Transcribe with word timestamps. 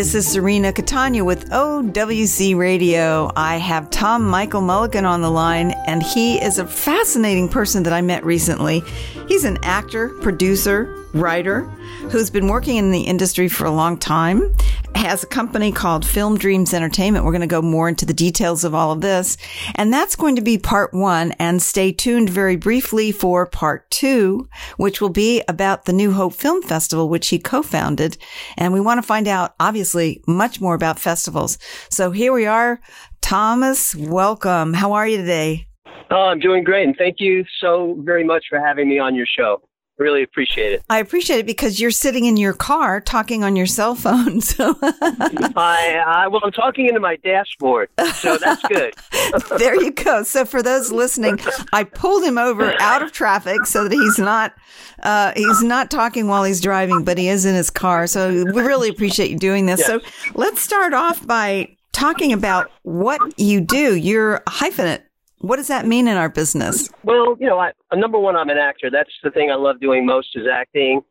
This 0.00 0.14
is 0.14 0.26
Serena 0.26 0.72
Catania 0.72 1.22
with 1.22 1.50
OWC 1.50 2.56
Radio. 2.56 3.30
I 3.36 3.58
have 3.58 3.90
Tom 3.90 4.26
Michael 4.26 4.62
Mulligan 4.62 5.04
on 5.04 5.20
the 5.20 5.30
line, 5.30 5.72
and 5.86 6.02
he 6.02 6.38
is 6.42 6.58
a 6.58 6.66
fascinating 6.66 7.50
person 7.50 7.82
that 7.82 7.92
I 7.92 8.00
met 8.00 8.24
recently. 8.24 8.80
He's 9.28 9.44
an 9.44 9.58
actor, 9.62 10.08
producer, 10.22 11.06
writer 11.12 11.64
who's 12.10 12.30
been 12.30 12.48
working 12.48 12.78
in 12.78 12.92
the 12.92 13.02
industry 13.02 13.46
for 13.46 13.66
a 13.66 13.70
long 13.70 13.98
time, 13.98 14.56
has 15.00 15.22
a 15.22 15.26
company 15.26 15.72
called 15.72 16.04
Film 16.04 16.36
Dreams 16.36 16.74
Entertainment. 16.74 17.24
We're 17.24 17.32
going 17.32 17.40
to 17.40 17.46
go 17.46 17.62
more 17.62 17.88
into 17.88 18.04
the 18.04 18.12
details 18.12 18.64
of 18.64 18.74
all 18.74 18.92
of 18.92 19.00
this. 19.00 19.38
And 19.76 19.90
that's 19.90 20.14
going 20.14 20.36
to 20.36 20.42
be 20.42 20.58
part 20.58 20.92
one. 20.92 21.32
And 21.38 21.62
stay 21.62 21.90
tuned 21.90 22.28
very 22.28 22.56
briefly 22.56 23.10
for 23.10 23.46
part 23.46 23.90
two, 23.90 24.46
which 24.76 25.00
will 25.00 25.08
be 25.08 25.42
about 25.48 25.86
the 25.86 25.94
New 25.94 26.12
Hope 26.12 26.34
Film 26.34 26.60
Festival, 26.60 27.08
which 27.08 27.28
he 27.28 27.38
co-founded. 27.38 28.18
And 28.58 28.74
we 28.74 28.80
want 28.80 28.98
to 28.98 29.02
find 29.02 29.26
out, 29.26 29.54
obviously, 29.58 30.22
much 30.26 30.60
more 30.60 30.74
about 30.74 31.00
festivals. 31.00 31.56
So 31.88 32.10
here 32.10 32.34
we 32.34 32.44
are. 32.44 32.78
Thomas, 33.22 33.94
welcome. 33.94 34.74
How 34.74 34.92
are 34.92 35.08
you 35.08 35.16
today? 35.16 35.66
Oh, 36.10 36.26
I'm 36.26 36.40
doing 36.40 36.62
great. 36.62 36.86
And 36.86 36.96
thank 36.96 37.20
you 37.20 37.44
so 37.60 37.96
very 38.00 38.24
much 38.24 38.44
for 38.50 38.60
having 38.60 38.86
me 38.86 38.98
on 38.98 39.14
your 39.14 39.26
show 39.26 39.62
really 40.00 40.22
appreciate 40.22 40.72
it. 40.72 40.82
I 40.88 40.98
appreciate 40.98 41.40
it 41.40 41.46
because 41.46 41.78
you're 41.78 41.90
sitting 41.90 42.24
in 42.24 42.36
your 42.36 42.54
car 42.54 43.00
talking 43.00 43.44
on 43.44 43.54
your 43.54 43.66
cell 43.66 43.94
phone. 43.94 44.40
So 44.50 44.74
I, 44.82 46.02
I 46.06 46.28
well, 46.28 46.40
I'm 46.42 46.50
talking 46.50 46.86
into 46.86 46.98
my 46.98 47.16
dashboard, 47.16 47.88
so 48.14 48.36
that's 48.36 48.62
good. 48.62 48.94
there 49.58 49.80
you 49.80 49.90
go. 49.92 50.22
So 50.22 50.44
for 50.44 50.62
those 50.62 50.90
listening, 50.90 51.38
I 51.72 51.84
pulled 51.84 52.24
him 52.24 52.38
over 52.38 52.74
out 52.80 53.02
of 53.02 53.12
traffic 53.12 53.66
so 53.66 53.84
that 53.84 53.92
he's 53.92 54.18
not 54.18 54.54
uh, 55.02 55.32
he's 55.36 55.62
not 55.62 55.90
talking 55.90 56.26
while 56.26 56.42
he's 56.42 56.60
driving, 56.60 57.04
but 57.04 57.18
he 57.18 57.28
is 57.28 57.44
in 57.44 57.54
his 57.54 57.70
car. 57.70 58.06
So 58.06 58.32
we 58.32 58.62
really 58.62 58.88
appreciate 58.88 59.30
you 59.30 59.38
doing 59.38 59.66
this. 59.66 59.80
Yes. 59.80 59.86
So 59.86 60.00
let's 60.34 60.60
start 60.60 60.94
off 60.94 61.24
by 61.26 61.76
talking 61.92 62.32
about 62.32 62.70
what 62.82 63.20
you 63.38 63.60
do. 63.60 63.94
You're 63.94 64.36
a 64.36 64.42
hyphenate 64.50 65.02
what 65.40 65.56
does 65.56 65.68
that 65.68 65.86
mean 65.86 66.06
in 66.06 66.16
our 66.16 66.28
business? 66.28 66.90
Well, 67.02 67.36
you 67.40 67.46
know, 67.46 67.58
I, 67.58 67.72
number 67.94 68.18
one, 68.18 68.36
I'm 68.36 68.50
an 68.50 68.58
actor. 68.58 68.90
That's 68.90 69.10
the 69.22 69.30
thing 69.30 69.50
I 69.50 69.54
love 69.54 69.80
doing 69.80 70.04
most 70.04 70.28
is 70.34 70.46
acting. 70.52 71.02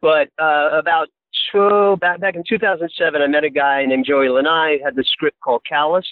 But 0.00 0.28
uh, 0.38 0.70
about 0.72 1.08
two, 1.52 1.96
back 2.00 2.20
back 2.20 2.34
in 2.36 2.42
2007, 2.48 3.20
I 3.20 3.26
met 3.26 3.44
a 3.44 3.50
guy 3.50 3.84
named 3.84 4.06
Joey 4.06 4.28
Lanai. 4.28 4.78
Had 4.82 4.96
this 4.96 5.08
script 5.08 5.38
called 5.40 5.62
Callous, 5.68 6.06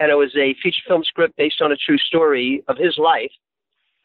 and 0.00 0.10
it 0.10 0.14
was 0.14 0.34
a 0.36 0.54
feature 0.62 0.82
film 0.86 1.04
script 1.04 1.36
based 1.36 1.60
on 1.60 1.72
a 1.72 1.76
true 1.76 1.98
story 1.98 2.62
of 2.68 2.76
his 2.78 2.96
life 2.98 3.32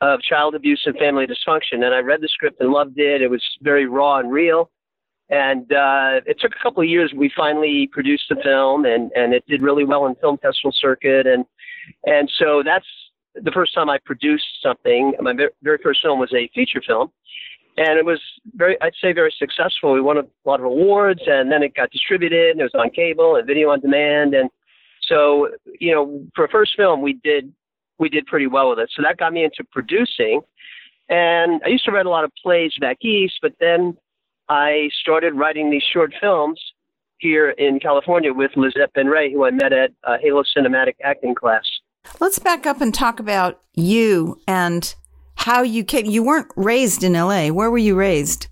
of 0.02 0.20
child 0.22 0.56
abuse 0.56 0.82
and 0.86 0.98
family 0.98 1.28
dysfunction. 1.28 1.84
And 1.86 1.94
I 1.94 2.00
read 2.00 2.22
the 2.22 2.28
script 2.28 2.60
and 2.60 2.72
loved 2.72 2.98
it. 2.98 3.22
It 3.22 3.30
was 3.30 3.44
very 3.62 3.86
raw 3.86 4.18
and 4.18 4.32
real. 4.32 4.70
And 5.30 5.72
uh, 5.72 6.22
it 6.26 6.40
took 6.40 6.52
a 6.52 6.64
couple 6.64 6.84
of 6.84 6.90
years. 6.90 7.14
We 7.16 7.32
finally 7.38 7.88
produced 7.94 8.26
the 8.30 8.36
film, 8.44 8.84
and 8.84 9.12
and 9.16 9.34
it 9.34 9.46
did 9.48 9.62
really 9.62 9.86
well 9.86 10.06
in 10.08 10.16
film 10.16 10.38
festival 10.38 10.74
circuit. 10.74 11.26
And 11.26 11.46
and 12.06 12.30
so 12.38 12.62
that's 12.64 12.86
the 13.36 13.52
first 13.52 13.74
time 13.74 13.90
I 13.90 13.98
produced 14.06 14.62
something. 14.62 15.14
My 15.20 15.34
very 15.62 15.78
first 15.82 16.02
film 16.02 16.20
was 16.20 16.34
a 16.34 16.50
feature 16.54 16.82
film, 16.86 17.12
and 17.78 17.98
it 17.98 18.06
was 18.06 18.20
very, 18.56 18.80
I'd 18.82 18.94
say, 19.02 19.14
very 19.14 19.34
successful. 19.38 19.94
We 19.94 20.02
won 20.02 20.18
a 20.18 20.24
lot 20.46 20.60
of 20.60 20.66
awards, 20.66 21.22
and 21.26 21.52
then 21.52 21.64
it 21.64 21.76
got 21.76 21.92
distributed, 21.92 22.52
and 22.52 22.60
it 22.60 22.64
was 22.64 22.76
on 22.76 22.90
cable 22.90 23.36
and 23.36 23.48
video 23.48 23.70
on 23.70 23.80
demand, 23.80 24.34
and 24.34 24.50
so 25.08 25.50
you 25.80 25.94
know, 25.94 26.24
for 26.36 26.46
a 26.46 26.50
first 26.50 26.74
film, 26.76 27.02
we 27.02 27.14
did 27.24 27.52
we 28.00 28.10
did 28.10 28.26
pretty 28.26 28.48
well 28.48 28.70
with 28.70 28.80
it. 28.80 28.90
So 28.96 29.02
that 29.04 29.18
got 29.18 29.34
me 29.34 29.44
into 29.44 29.64
producing, 29.72 30.42
and 31.10 31.62
I 31.66 31.70
used 31.70 31.86
to 31.86 31.92
write 31.92 32.06
a 32.06 32.10
lot 32.10 32.24
of 32.24 32.32
plays 32.42 32.74
back 32.80 32.98
east, 33.02 33.40
but 33.42 33.54
then 33.60 33.98
I 34.50 34.90
started 35.00 35.34
writing 35.34 35.70
these 35.70 35.84
short 35.94 36.14
films 36.20 36.60
here 37.20 37.52
in 37.52 37.80
California 37.80 38.34
with 38.34 38.52
Lizette 38.58 38.92
Ben 38.94 39.08
Ray, 39.08 39.32
who 39.32 39.46
I 39.46 39.52
met 39.52 39.72
at 39.72 39.92
uh, 40.04 40.18
Halo 40.22 40.44
Cinematic 40.58 40.96
Acting 41.04 41.36
class. 41.36 41.64
Let's 42.22 42.38
back 42.38 42.68
up 42.68 42.82
and 42.82 42.94
talk 42.94 43.20
about 43.20 43.62
you 43.74 44.40
and 44.48 44.94
how 45.36 45.64
you 45.64 45.84
came. 45.84 46.06
You 46.06 46.24
weren't 46.24 46.52
raised 46.56 47.04
in 47.04 47.14
LA. 47.14 47.48
Where 47.48 47.72
were 47.72 47.80
you 47.80 47.96
raised? 47.96 48.48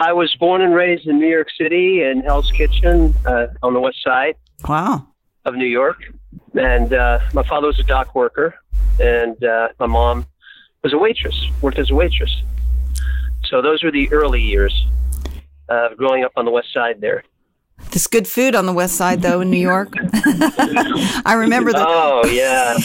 I 0.00 0.12
was 0.12 0.34
born 0.34 0.60
and 0.60 0.74
raised 0.74 1.06
in 1.06 1.18
New 1.18 1.26
York 1.26 1.48
City 1.58 2.02
in 2.02 2.20
Hell's 2.20 2.50
Kitchen 2.52 3.14
uh, 3.24 3.46
on 3.62 3.72
the 3.72 3.80
west 3.80 4.02
side. 4.02 4.34
Wow. 4.68 5.06
Of 5.46 5.54
New 5.54 5.66
York. 5.66 6.02
And 6.54 6.92
uh, 6.92 7.20
my 7.32 7.42
father 7.42 7.68
was 7.68 7.78
a 7.78 7.84
dock 7.84 8.14
worker, 8.14 8.54
and 9.00 9.42
uh, 9.42 9.68
my 9.78 9.86
mom 9.86 10.26
was 10.82 10.92
a 10.92 10.98
waitress, 10.98 11.48
worked 11.62 11.78
as 11.78 11.90
a 11.90 11.94
waitress. 11.94 12.42
So 13.46 13.62
those 13.62 13.82
were 13.82 13.90
the 13.90 14.12
early 14.12 14.42
years 14.42 14.86
of 15.70 15.96
growing 15.96 16.22
up 16.22 16.32
on 16.36 16.44
the 16.44 16.50
west 16.50 16.72
side 16.72 17.00
there. 17.00 17.24
There's 17.90 18.06
good 18.06 18.26
food 18.26 18.54
on 18.54 18.66
the 18.66 18.72
west 18.72 18.96
side, 18.96 19.22
though, 19.22 19.40
in 19.40 19.50
New 19.50 19.58
York. 19.58 19.92
I 21.24 21.34
remember 21.38 21.72
the. 21.72 21.84
Oh 21.86 22.26
yeah. 22.26 22.76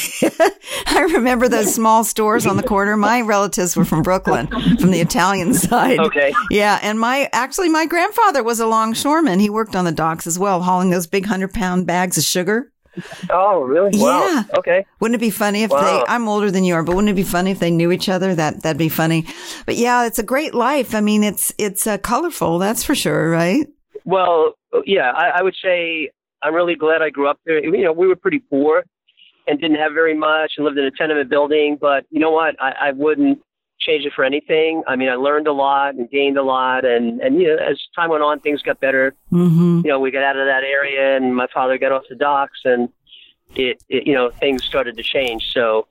I 0.88 1.02
remember 1.14 1.48
those 1.48 1.74
small 1.74 2.04
stores 2.04 2.46
on 2.46 2.58
the 2.58 2.64
corner. 2.64 2.96
My 2.98 3.22
relatives 3.22 3.76
were 3.76 3.86
from 3.86 4.04
Brooklyn, 4.04 4.48
from 4.48 4.92
the 4.92 5.02
Italian 5.02 5.54
side. 5.54 6.00
Okay. 6.00 6.34
Yeah, 6.50 6.80
and 6.82 7.00
my 7.00 7.30
actually 7.34 7.70
my 7.70 7.86
grandfather 7.86 8.44
was 8.44 8.60
a 8.60 8.68
longshoreman. 8.68 9.40
He 9.40 9.50
worked 9.50 9.76
on 9.76 9.86
the 9.86 9.92
docks 9.92 10.28
as 10.28 10.38
well, 10.38 10.62
hauling 10.62 10.90
those 10.90 11.08
big 11.08 11.26
hundred 11.26 11.54
pound 11.54 11.88
bags 11.88 12.18
of 12.18 12.24
sugar. 12.24 12.72
Oh, 13.30 13.62
really? 13.62 13.92
Yeah. 13.94 14.04
Wow. 14.04 14.46
Okay. 14.58 14.86
Wouldn't 15.00 15.16
it 15.16 15.26
be 15.26 15.30
funny 15.30 15.64
if 15.64 15.72
wow. 15.72 15.82
they? 15.82 16.06
I'm 16.08 16.28
older 16.28 16.52
than 16.52 16.64
you 16.64 16.76
are, 16.76 16.84
but 16.84 16.96
wouldn't 16.96 17.12
it 17.12 17.16
be 17.16 17.24
funny 17.24 17.52
if 17.52 17.60
they 17.60 17.72
knew 17.72 17.92
each 17.92 18.10
other? 18.10 18.36
That 18.36 18.64
that'd 18.64 18.78
be 18.78 18.90
funny. 18.90 19.26
But 19.66 19.78
yeah, 19.78 20.06
it's 20.06 20.20
a 20.20 20.24
great 20.24 20.54
life. 20.54 20.94
I 20.94 21.02
mean, 21.02 21.24
it's 21.24 21.54
it's 21.58 21.88
uh, 21.88 21.98
colorful. 21.98 22.60
That's 22.60 22.84
for 22.84 22.96
sure, 22.96 23.30
right? 23.30 23.68
Well, 24.06 24.54
yeah, 24.86 25.12
I, 25.12 25.40
I 25.40 25.44
would 25.44 25.56
say 25.64 26.10
I'm 26.42 26.54
really 26.54 26.76
glad 26.76 27.02
I 27.02 27.10
grew 27.10 27.28
up 27.28 27.40
there. 27.46 27.64
You 27.64 27.84
know, 27.84 27.92
we 27.92 28.08
were 28.08 28.16
pretty 28.16 28.40
poor 28.40 28.84
and 29.48 29.60
didn't 29.60 29.78
have 29.78 29.94
very 29.94 30.16
much 30.16 30.54
and 30.58 30.66
lived 30.66 30.78
in 30.78 30.86
a 30.86 30.92
tenement 30.92 31.30
building, 31.30 31.78
but 31.80 32.06
you 32.10 32.20
know 32.20 32.32
what? 32.32 32.56
I, 32.62 32.74
I 32.80 32.92
wouldn't 32.92 33.42
change 33.80 34.06
it 34.06 34.14
for 34.14 34.24
anything. 34.24 34.84
I 34.88 34.96
mean, 34.96 35.10
I 35.10 35.16
learned 35.16 35.48
a 35.48 35.54
lot 35.54 35.96
and 35.96 36.10
gained 36.10 36.38
a 36.38 36.44
lot, 36.44 36.86
and 36.86 37.20
and 37.22 37.42
you 37.42 37.48
know, 37.48 37.58
as 37.58 37.80
time 37.96 38.10
went 38.10 38.24
on, 38.24 38.40
things 38.40 38.62
got 38.62 38.80
better. 38.80 39.14
Mm-hmm. 39.32 39.82
You 39.84 39.90
know, 39.90 40.00
we 40.00 40.12
got 40.12 40.24
out 40.24 40.38
of 40.38 40.46
that 40.46 40.64
area, 40.64 41.18
and 41.18 41.36
my 41.36 41.48
father 41.54 41.78
got 41.78 41.92
off 41.92 42.04
the 42.10 42.16
docks, 42.16 42.60
and 42.64 42.90
it, 43.56 43.84
it 43.90 44.08
you 44.08 44.14
know, 44.14 44.30
things 44.30 44.64
started 44.64 44.98
to 44.98 45.04
change. 45.04 45.52
So, 45.52 45.88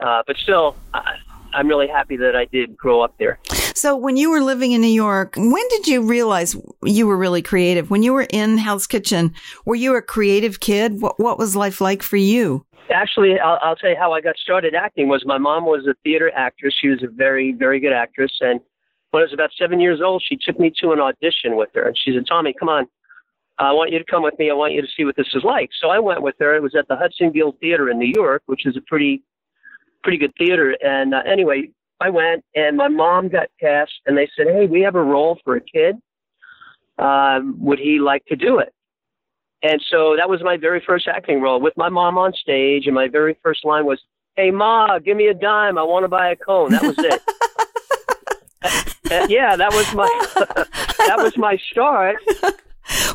uh, 0.00 0.22
but 0.26 0.36
still, 0.36 0.76
I, 0.92 1.16
I'm 1.52 1.68
really 1.68 1.88
happy 1.88 2.16
that 2.16 2.36
I 2.36 2.44
did 2.46 2.76
grow 2.76 3.00
up 3.00 3.14
there. 3.18 3.38
So, 3.74 3.96
when 3.96 4.16
you 4.16 4.30
were 4.30 4.40
living 4.40 4.72
in 4.72 4.80
New 4.80 4.88
York, 4.88 5.34
when 5.36 5.68
did 5.70 5.86
you 5.86 6.02
realize 6.02 6.56
you 6.82 7.06
were 7.06 7.16
really 7.16 7.42
creative? 7.42 7.90
When 7.90 8.02
you 8.02 8.12
were 8.12 8.26
in 8.30 8.58
Hell's 8.58 8.86
Kitchen, 8.86 9.32
were 9.64 9.74
you 9.74 9.96
a 9.96 10.02
creative 10.02 10.60
kid? 10.60 11.00
What, 11.00 11.18
what 11.18 11.38
was 11.38 11.56
life 11.56 11.80
like 11.80 12.02
for 12.02 12.16
you? 12.16 12.64
Actually, 12.92 13.38
I'll, 13.38 13.58
I'll 13.62 13.76
tell 13.76 13.90
you 13.90 13.96
how 13.96 14.12
I 14.12 14.20
got 14.20 14.36
started 14.36 14.74
acting. 14.74 15.08
Was 15.08 15.24
my 15.24 15.38
mom 15.38 15.64
was 15.64 15.86
a 15.86 15.94
theater 16.02 16.30
actress. 16.34 16.74
She 16.80 16.88
was 16.88 17.02
a 17.02 17.08
very, 17.08 17.52
very 17.52 17.80
good 17.80 17.92
actress, 17.92 18.32
and 18.40 18.60
when 19.10 19.22
I 19.22 19.24
was 19.24 19.32
about 19.32 19.50
seven 19.58 19.80
years 19.80 20.00
old, 20.04 20.22
she 20.26 20.36
took 20.36 20.58
me 20.58 20.72
to 20.80 20.92
an 20.92 21.00
audition 21.00 21.56
with 21.56 21.70
her, 21.74 21.86
and 21.86 21.96
she 21.96 22.12
said, 22.12 22.26
"Tommy, 22.28 22.52
come 22.58 22.68
on." 22.68 22.86
I 23.58 23.72
want 23.72 23.92
you 23.92 23.98
to 23.98 24.04
come 24.06 24.22
with 24.22 24.38
me. 24.38 24.50
I 24.50 24.54
want 24.54 24.72
you 24.72 24.80
to 24.80 24.88
see 24.96 25.04
what 25.04 25.16
this 25.16 25.28
is 25.34 25.44
like. 25.44 25.68
So 25.80 25.90
I 25.90 25.98
went 25.98 26.22
with 26.22 26.34
her. 26.40 26.56
It 26.56 26.62
was 26.62 26.74
at 26.74 26.88
the 26.88 26.96
Hudson 26.96 27.30
Guild 27.30 27.60
Theater 27.60 27.90
in 27.90 27.98
New 27.98 28.10
York, 28.14 28.42
which 28.46 28.66
is 28.66 28.74
a 28.74 28.80
pretty 28.80 29.22
pretty 30.02 30.18
good 30.18 30.34
theater. 30.36 30.76
And 30.82 31.14
uh, 31.14 31.22
anyway, 31.26 31.70
I 32.00 32.10
went 32.10 32.44
and 32.54 32.76
my 32.76 32.88
mom 32.88 33.28
got 33.28 33.48
cast, 33.60 33.92
and 34.06 34.16
they 34.16 34.28
said, 34.36 34.46
"Hey, 34.46 34.66
we 34.66 34.80
have 34.82 34.94
a 34.94 35.02
role 35.02 35.38
for 35.44 35.56
a 35.56 35.60
kid. 35.60 35.96
Um, 36.98 37.56
would 37.60 37.78
he 37.78 37.98
like 37.98 38.24
to 38.26 38.36
do 38.36 38.58
it?" 38.58 38.72
And 39.62 39.82
so 39.90 40.16
that 40.16 40.28
was 40.28 40.42
my 40.42 40.56
very 40.56 40.82
first 40.86 41.06
acting 41.06 41.40
role 41.42 41.60
with 41.60 41.76
my 41.76 41.90
mom 41.90 42.16
on 42.16 42.32
stage, 42.32 42.86
and 42.86 42.94
my 42.94 43.08
very 43.08 43.36
first 43.42 43.64
line 43.64 43.84
was, 43.84 44.00
"Hey, 44.36 44.50
Ma, 44.50 44.98
give 44.98 45.16
me 45.16 45.26
a 45.26 45.34
dime. 45.34 45.76
I 45.76 45.82
want 45.82 46.04
to 46.04 46.08
buy 46.08 46.30
a 46.30 46.36
cone." 46.36 46.70
That 46.72 46.82
was 46.82 46.98
it. 46.98 47.20
and, 49.10 49.30
yeah, 49.30 49.56
that 49.56 49.72
was 49.72 49.94
my 49.94 50.08
that 51.06 51.18
was 51.18 51.36
my 51.36 51.58
start. 51.70 52.16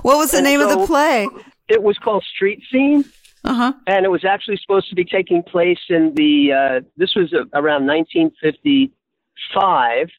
What 0.03 0.17
was 0.17 0.31
the 0.31 0.37
and 0.37 0.45
name 0.45 0.59
so 0.59 0.71
of 0.71 0.79
the 0.79 0.85
play? 0.85 1.27
It 1.67 1.81
was 1.81 1.97
called 1.97 2.23
Street 2.35 2.61
Scene. 2.71 3.05
Uh-huh. 3.45 3.73
And 3.87 4.05
it 4.05 4.09
was 4.09 4.25
actually 4.25 4.57
supposed 4.57 4.89
to 4.89 4.95
be 4.95 5.05
taking 5.05 5.43
place 5.43 5.79
in 5.89 6.13
the, 6.15 6.51
uh, 6.51 6.81
this 6.97 7.13
was 7.15 7.31
around 7.53 7.85
1955. 7.85 10.09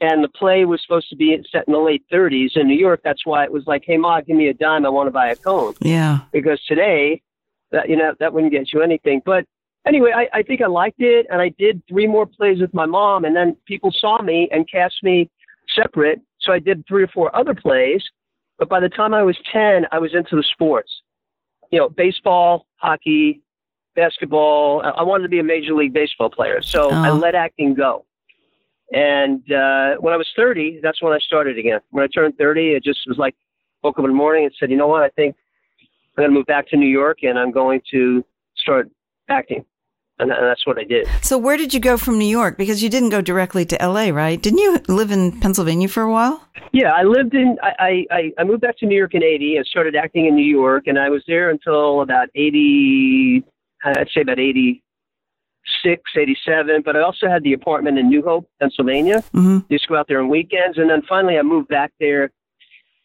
And 0.00 0.24
the 0.24 0.28
play 0.28 0.64
was 0.64 0.82
supposed 0.82 1.08
to 1.10 1.16
be 1.16 1.36
set 1.50 1.66
in 1.66 1.72
the 1.72 1.78
late 1.78 2.04
30s 2.12 2.56
in 2.56 2.66
New 2.66 2.78
York. 2.78 3.00
That's 3.04 3.24
why 3.24 3.44
it 3.44 3.52
was 3.52 3.66
like, 3.66 3.84
hey, 3.86 3.96
Ma, 3.96 4.20
give 4.20 4.36
me 4.36 4.48
a 4.48 4.54
dime. 4.54 4.84
I 4.84 4.90
want 4.90 5.06
to 5.06 5.12
buy 5.12 5.28
a 5.28 5.36
cone. 5.36 5.74
Yeah. 5.80 6.20
Because 6.32 6.60
today, 6.66 7.22
that, 7.72 7.88
you 7.88 7.96
know, 7.96 8.14
that 8.20 8.32
wouldn't 8.32 8.52
get 8.52 8.72
you 8.72 8.82
anything. 8.82 9.22
But 9.24 9.46
anyway, 9.86 10.12
I, 10.14 10.28
I 10.38 10.42
think 10.42 10.60
I 10.60 10.66
liked 10.66 11.00
it. 11.00 11.26
And 11.30 11.40
I 11.40 11.48
did 11.58 11.82
three 11.88 12.06
more 12.06 12.26
plays 12.26 12.60
with 12.60 12.74
my 12.74 12.86
mom. 12.86 13.24
And 13.24 13.34
then 13.34 13.56
people 13.66 13.90
saw 13.90 14.20
me 14.20 14.48
and 14.52 14.70
cast 14.70 14.96
me 15.02 15.30
separate. 15.74 16.20
So 16.40 16.52
I 16.52 16.58
did 16.58 16.84
three 16.86 17.02
or 17.02 17.08
four 17.08 17.34
other 17.34 17.54
plays. 17.54 18.02
But 18.58 18.68
by 18.68 18.80
the 18.80 18.88
time 18.88 19.14
I 19.14 19.22
was 19.22 19.36
10, 19.52 19.86
I 19.92 19.98
was 19.98 20.14
into 20.14 20.36
the 20.36 20.44
sports 20.52 20.90
you 21.70 21.78
know, 21.78 21.88
baseball, 21.88 22.66
hockey, 22.76 23.42
basketball. 23.94 24.82
I 24.82 25.02
wanted 25.02 25.24
to 25.24 25.28
be 25.28 25.38
a 25.38 25.44
major 25.44 25.74
league 25.74 25.92
baseball 25.92 26.30
player, 26.30 26.60
so 26.62 26.90
oh. 26.90 26.94
I 26.94 27.10
let 27.10 27.34
acting 27.34 27.74
go. 27.74 28.04
And 28.92 29.40
uh, 29.50 29.96
when 29.98 30.14
I 30.14 30.16
was 30.16 30.28
30, 30.36 30.80
that's 30.82 31.02
when 31.02 31.12
I 31.12 31.18
started 31.18 31.58
again. 31.58 31.80
When 31.90 32.04
I 32.04 32.06
turned 32.06 32.38
30, 32.38 32.72
it 32.72 32.84
just 32.84 33.00
was 33.06 33.18
like 33.18 33.34
woke 33.82 33.98
up 33.98 34.04
in 34.04 34.10
the 34.10 34.16
morning 34.16 34.44
and 34.44 34.54
said, 34.58 34.70
you 34.70 34.76
know 34.76 34.86
what, 34.86 35.02
I 35.02 35.08
think 35.10 35.34
I'm 36.16 36.22
going 36.22 36.30
to 36.30 36.34
move 36.34 36.46
back 36.46 36.68
to 36.68 36.76
New 36.76 36.88
York 36.88 37.18
and 37.22 37.38
I'm 37.38 37.50
going 37.50 37.80
to 37.90 38.24
start 38.56 38.88
acting. 39.28 39.64
And, 40.18 40.30
that's 40.30 40.66
what 40.66 40.78
I 40.78 40.84
did. 40.84 41.06
So 41.22 41.36
where 41.36 41.56
did 41.56 41.74
you 41.74 41.80
go 41.80 41.98
from 41.98 42.18
New 42.18 42.28
York? 42.28 42.56
Because 42.56 42.82
you 42.82 42.88
didn't 42.88 43.10
go 43.10 43.20
directly 43.20 43.66
to 43.66 43.76
LA, 43.76 44.08
right? 44.08 44.40
Didn't 44.40 44.60
you 44.60 44.80
live 44.88 45.10
in 45.10 45.38
Pennsylvania 45.40 45.88
for 45.88 46.02
a 46.02 46.10
while? 46.10 46.42
Yeah, 46.72 46.92
I 46.92 47.02
lived 47.02 47.34
in. 47.34 47.58
I 47.62 48.06
I, 48.10 48.32
I 48.38 48.44
moved 48.44 48.62
back 48.62 48.78
to 48.78 48.86
New 48.86 48.96
York 48.96 49.14
in 49.14 49.22
'80 49.22 49.56
and 49.56 49.66
started 49.66 49.94
acting 49.94 50.26
in 50.26 50.34
New 50.34 50.44
York, 50.44 50.86
and 50.86 50.98
I 50.98 51.10
was 51.10 51.22
there 51.26 51.50
until 51.50 52.00
about 52.00 52.28
'80. 52.34 53.44
I'd 53.84 54.08
say 54.14 54.22
about 54.22 54.38
'86, 54.38 54.82
'87. 56.16 56.82
But 56.84 56.96
I 56.96 57.02
also 57.02 57.28
had 57.28 57.42
the 57.42 57.52
apartment 57.52 57.98
in 57.98 58.08
New 58.08 58.22
Hope, 58.22 58.48
Pennsylvania. 58.58 59.22
Mm-hmm. 59.34 59.58
Used 59.68 59.84
to 59.84 59.88
go 59.88 59.96
out 59.96 60.08
there 60.08 60.20
on 60.20 60.28
weekends, 60.28 60.78
and 60.78 60.88
then 60.88 61.02
finally 61.08 61.38
I 61.38 61.42
moved 61.42 61.68
back 61.68 61.92
there 62.00 62.30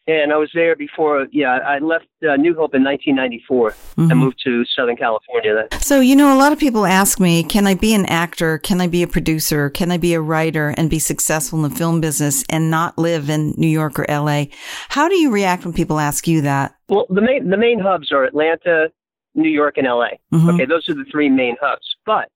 and 0.07 0.33
I 0.33 0.38
was 0.38 0.50
there 0.53 0.75
before. 0.75 1.27
Yeah, 1.31 1.59
I 1.65 1.80
left 1.80 2.07
uh, 2.27 2.36
New 2.36 2.56
Hope 2.56 2.74
in 2.74 2.83
1994 2.83 3.71
mm-hmm. 3.71 4.12
and 4.12 4.19
moved 4.19 4.39
to 4.44 4.65
Southern 4.65 4.95
California. 4.98 5.68
Then. 5.69 5.81
So 5.81 6.00
you 6.00 6.15
know, 6.15 6.36
a 6.36 6.39
lot 6.39 6.51
of 6.51 6.59
people 6.59 6.86
ask 6.86 7.19
me, 7.19 7.44
"Can 7.44 7.68
I 7.68 7.75
be 7.75 7.94
an 7.94 8.06
actor? 8.07 8.57
Can 8.57 8.81
I 8.81 8.88
be 8.88 9.03
a 9.03 9.07
producer? 9.07 9.69
Can 9.69 9.92
I 9.92 9.98
be 9.98 10.13
a 10.13 10.21
writer 10.21 10.74
and 10.77 10.89
be 10.89 11.00
successful 11.00 11.63
in 11.63 11.69
the 11.69 11.75
film 11.75 12.01
business 12.01 12.44
and 12.50 12.71
not 12.71 12.98
live 12.98 13.30
in 13.30 13.53
New 13.57 13.68
York 13.68 14.00
or 14.00 14.09
L.A.?" 14.09 14.50
How 14.89 15.07
do 15.07 15.15
you 15.15 15.31
react 15.31 15.65
when 15.65 15.74
people 15.74 16.00
ask 16.00 16.27
you 16.27 16.42
that? 16.42 16.75
Well, 16.89 17.06
the 17.09 17.21
main 17.21 17.50
the 17.50 17.57
main 17.57 17.80
hubs 17.80 18.12
are 18.12 18.24
Atlanta, 18.24 18.92
New 19.36 19.50
York, 19.50 19.77
and 19.77 19.88
L.A. 19.88 20.19
Mm-hmm. 20.33 20.50
Okay, 20.50 20.65
those 20.65 20.88
are 20.89 20.95
the 20.95 21.06
three 21.12 21.30
main 21.30 21.56
hubs. 21.62 21.95
But 22.06 22.30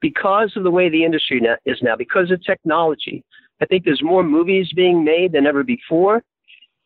because 0.00 0.52
of 0.56 0.64
the 0.64 0.70
way 0.70 0.88
the 0.88 1.04
industry 1.04 1.42
is 1.66 1.78
now, 1.82 1.96
because 1.96 2.30
of 2.30 2.42
technology, 2.44 3.22
I 3.60 3.66
think 3.66 3.84
there's 3.84 4.02
more 4.02 4.22
movies 4.22 4.70
being 4.74 5.04
made 5.04 5.32
than 5.32 5.46
ever 5.46 5.62
before 5.62 6.22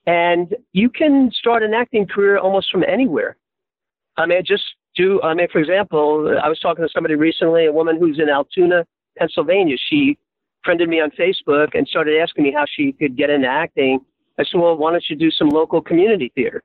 and 0.09 0.57
you 0.73 0.89
can 0.89 1.31
start 1.35 1.63
an 1.63 1.75
acting 1.75 2.07
career 2.07 2.39
almost 2.39 2.71
from 2.71 2.83
anywhere. 2.83 3.37
I 4.17 4.25
mean, 4.25 4.43
just 4.43 4.65
do, 4.97 5.21
I 5.23 5.35
mean, 5.35 5.49
for 5.53 5.59
example, 5.59 6.35
I 6.43 6.49
was 6.49 6.59
talking 6.59 6.83
to 6.83 6.89
somebody 6.93 7.15
recently, 7.15 7.67
a 7.67 7.73
woman 7.73 7.99
who's 7.99 8.19
in 8.19 8.31
Altoona, 8.31 8.87
Pennsylvania. 9.19 9.77
She 9.91 10.17
friended 10.65 10.89
me 10.89 10.99
on 10.99 11.11
Facebook 11.11 11.69
and 11.75 11.87
started 11.87 12.19
asking 12.19 12.45
me 12.45 12.53
how 12.53 12.65
she 12.75 12.93
could 12.93 13.19
get 13.19 13.29
into 13.29 13.49
acting. 13.49 14.01
I 14.39 14.45
said, 14.45 14.59
well, 14.59 14.79
why 14.79 14.93
don't 14.93 15.05
you 15.11 15.15
do 15.15 15.31
some 15.31 15.51
local 15.51 15.83
community 15.83 16.33
theater? 16.35 16.63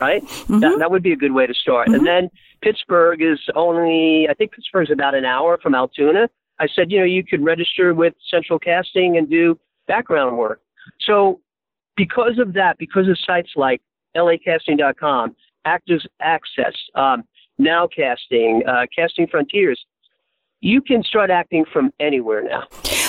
Right? 0.00 0.22
Mm-hmm. 0.22 0.60
That, 0.60 0.78
that 0.78 0.90
would 0.92 1.02
be 1.02 1.12
a 1.12 1.16
good 1.16 1.32
way 1.32 1.48
to 1.48 1.54
start. 1.54 1.88
Mm-hmm. 1.88 1.96
And 1.96 2.06
then 2.06 2.30
Pittsburgh 2.62 3.20
is 3.20 3.40
only, 3.56 4.28
I 4.30 4.34
think 4.34 4.52
Pittsburgh's 4.52 4.92
about 4.92 5.16
an 5.16 5.24
hour 5.24 5.58
from 5.60 5.74
Altoona. 5.74 6.28
I 6.60 6.68
said, 6.76 6.92
you 6.92 7.00
know, 7.00 7.04
you 7.04 7.24
could 7.24 7.44
register 7.44 7.92
with 7.92 8.14
Central 8.30 8.60
Casting 8.60 9.16
and 9.16 9.28
do 9.28 9.58
background 9.88 10.38
work. 10.38 10.60
So 11.00 11.40
because 11.98 12.38
of 12.38 12.54
that, 12.54 12.78
because 12.78 13.08
of 13.08 13.18
sites 13.26 13.50
like 13.56 13.82
lacasting.com, 14.16 15.36
Actors 15.66 16.06
Access, 16.22 16.74
um, 16.94 17.24
Now 17.58 17.86
Casting, 17.86 18.62
uh, 18.66 18.86
Casting 18.96 19.26
Frontiers, 19.26 19.84
you 20.60 20.80
can 20.80 21.02
start 21.02 21.30
acting 21.30 21.64
from 21.72 21.90
anywhere 22.00 22.42
now. 22.42 22.64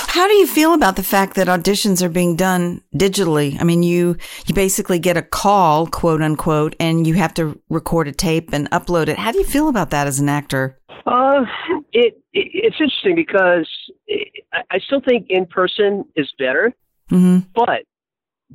How 0.08 0.28
do 0.28 0.34
you 0.34 0.48
feel 0.48 0.74
about 0.74 0.96
the 0.96 1.04
fact 1.04 1.36
that 1.36 1.48
auditions 1.48 2.02
are 2.02 2.10
being 2.10 2.36
done 2.36 2.82
digitally? 2.96 3.60
I 3.62 3.64
mean, 3.64 3.84
you 3.84 4.18
you 4.48 4.56
basically 4.56 5.00
get 5.00 5.18
a 5.18 5.22
call, 5.22 5.88
quote 5.88 6.22
unquote, 6.22 6.76
and 6.80 7.06
you 7.06 7.14
have 7.14 7.34
to 7.36 7.60
record 7.70 8.08
a 8.08 8.12
tape 8.12 8.50
and 8.52 8.70
upload 8.72 9.08
it. 9.08 9.20
How 9.20 9.32
do 9.32 9.38
you 9.38 9.46
feel 9.46 9.70
about 9.70 9.92
that 9.92 10.08
as 10.08 10.20
an 10.20 10.28
actor? 10.28 10.80
Uh, 11.06 11.46
it, 11.92 12.16
it 12.34 12.50
it's 12.54 12.78
interesting 12.80 13.16
because 13.16 13.70
it, 14.08 14.44
I 14.72 14.80
still 14.80 15.02
think 15.08 15.28
in 15.30 15.46
person 15.46 16.06
is 16.16 16.32
better, 16.40 16.74
mm-hmm. 17.12 17.48
but 17.54 17.84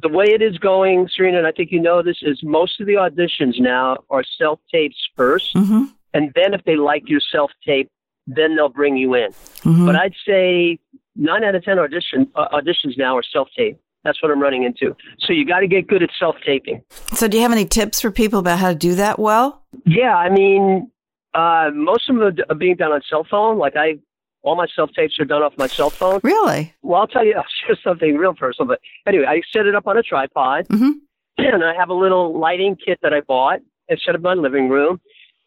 the 0.01 0.09
way 0.09 0.27
it 0.27 0.43
is 0.43 0.59
going, 0.59 1.09
Serena, 1.15 1.39
and 1.39 1.47
I 1.47 1.53
think 1.53 1.71
you 1.71 1.81
know 1.81 2.03
this, 2.03 2.19
is 2.23 2.41
most 2.43 2.81
of 2.81 2.87
the 2.87 2.95
auditions 2.95 3.61
now 3.61 3.99
are 4.11 4.25
self 4.39 4.61
tapes 4.71 4.97
1st 5.17 5.53
mm-hmm. 5.55 5.85
and 6.13 6.33
then 6.35 6.55
if 6.55 6.65
they 6.65 6.77
like 6.77 7.09
your 7.09 7.21
self 7.21 7.51
tape, 7.65 7.89
then 8.27 8.57
they'll 8.57 8.69
bring 8.69 8.97
you 8.97 9.15
in. 9.15 9.31
Mm-hmm. 9.31 9.87
But 9.87 9.97
I'd 9.97 10.15
say 10.27 10.79
nine 11.17 11.45
out 11.45 11.55
of 11.55 11.65
ten 11.65 11.79
audition 11.79 12.31
uh, 12.35 12.49
auditions 12.49 12.97
now 12.99 13.17
are 13.17 13.23
self 13.23 13.49
tape. 13.57 13.79
That's 14.05 14.23
what 14.23 14.31
I'm 14.31 14.41
running 14.41 14.65
into. 14.65 14.95
So 15.21 15.33
you 15.33 15.47
got 15.47 15.61
to 15.61 15.67
get 15.67 15.87
good 15.87 16.03
at 16.03 16.11
self 16.19 16.37
taping. 16.45 16.83
So 17.15 17.29
do 17.29 17.37
you 17.37 17.43
have 17.43 17.53
any 17.53 17.65
tips 17.65 18.01
for 18.01 18.11
people 18.11 18.39
about 18.39 18.59
how 18.59 18.69
to 18.71 18.75
do 18.75 18.95
that 18.97 19.19
well? 19.19 19.63
Yeah, 19.87 20.15
I 20.15 20.29
mean, 20.29 20.91
uh, 21.33 21.71
most 21.75 22.09
of 22.09 22.17
them 22.17 22.37
are 22.49 22.55
being 22.55 22.77
done 22.77 22.93
on 22.93 23.01
cell 23.09 23.27
phone. 23.29 23.59
Like 23.59 23.77
I 23.77 23.99
all 24.45 24.57
my 24.57 24.67
self 24.77 24.91
tapes 24.93 25.19
are 25.19 25.25
done 25.25 25.43
off 25.43 25.55
my 25.57 25.67
cell 25.67 25.91
phone. 25.91 26.21
Really? 26.23 26.73
Well, 26.83 27.01
I'll 27.01 27.07
tell 27.09 27.25
you, 27.25 27.35
I'll 27.37 27.45
share 27.67 27.77
something 27.83 28.17
real 28.17 28.35
personal. 28.35 28.69
But 28.69 28.81
anyway, 29.07 29.25
I 29.27 29.41
set 29.53 29.67
it 29.67 29.75
up 29.75 29.87
on 29.87 29.97
a 29.97 30.03
tripod, 30.03 30.69
mm-hmm. 30.69 30.91
and 31.39 31.65
I 31.65 31.75
have 31.75 31.89
a 31.89 31.95
little 31.95 32.39
lighting 32.39 32.77
kit 32.77 33.01
that 33.03 33.13
I 33.13 33.21
bought 33.23 33.61
and 33.89 34.01
set 34.05 34.15
up 34.15 34.21
in 34.21 34.23
my 34.23 34.35
living 34.35 34.69
room. 34.69 35.01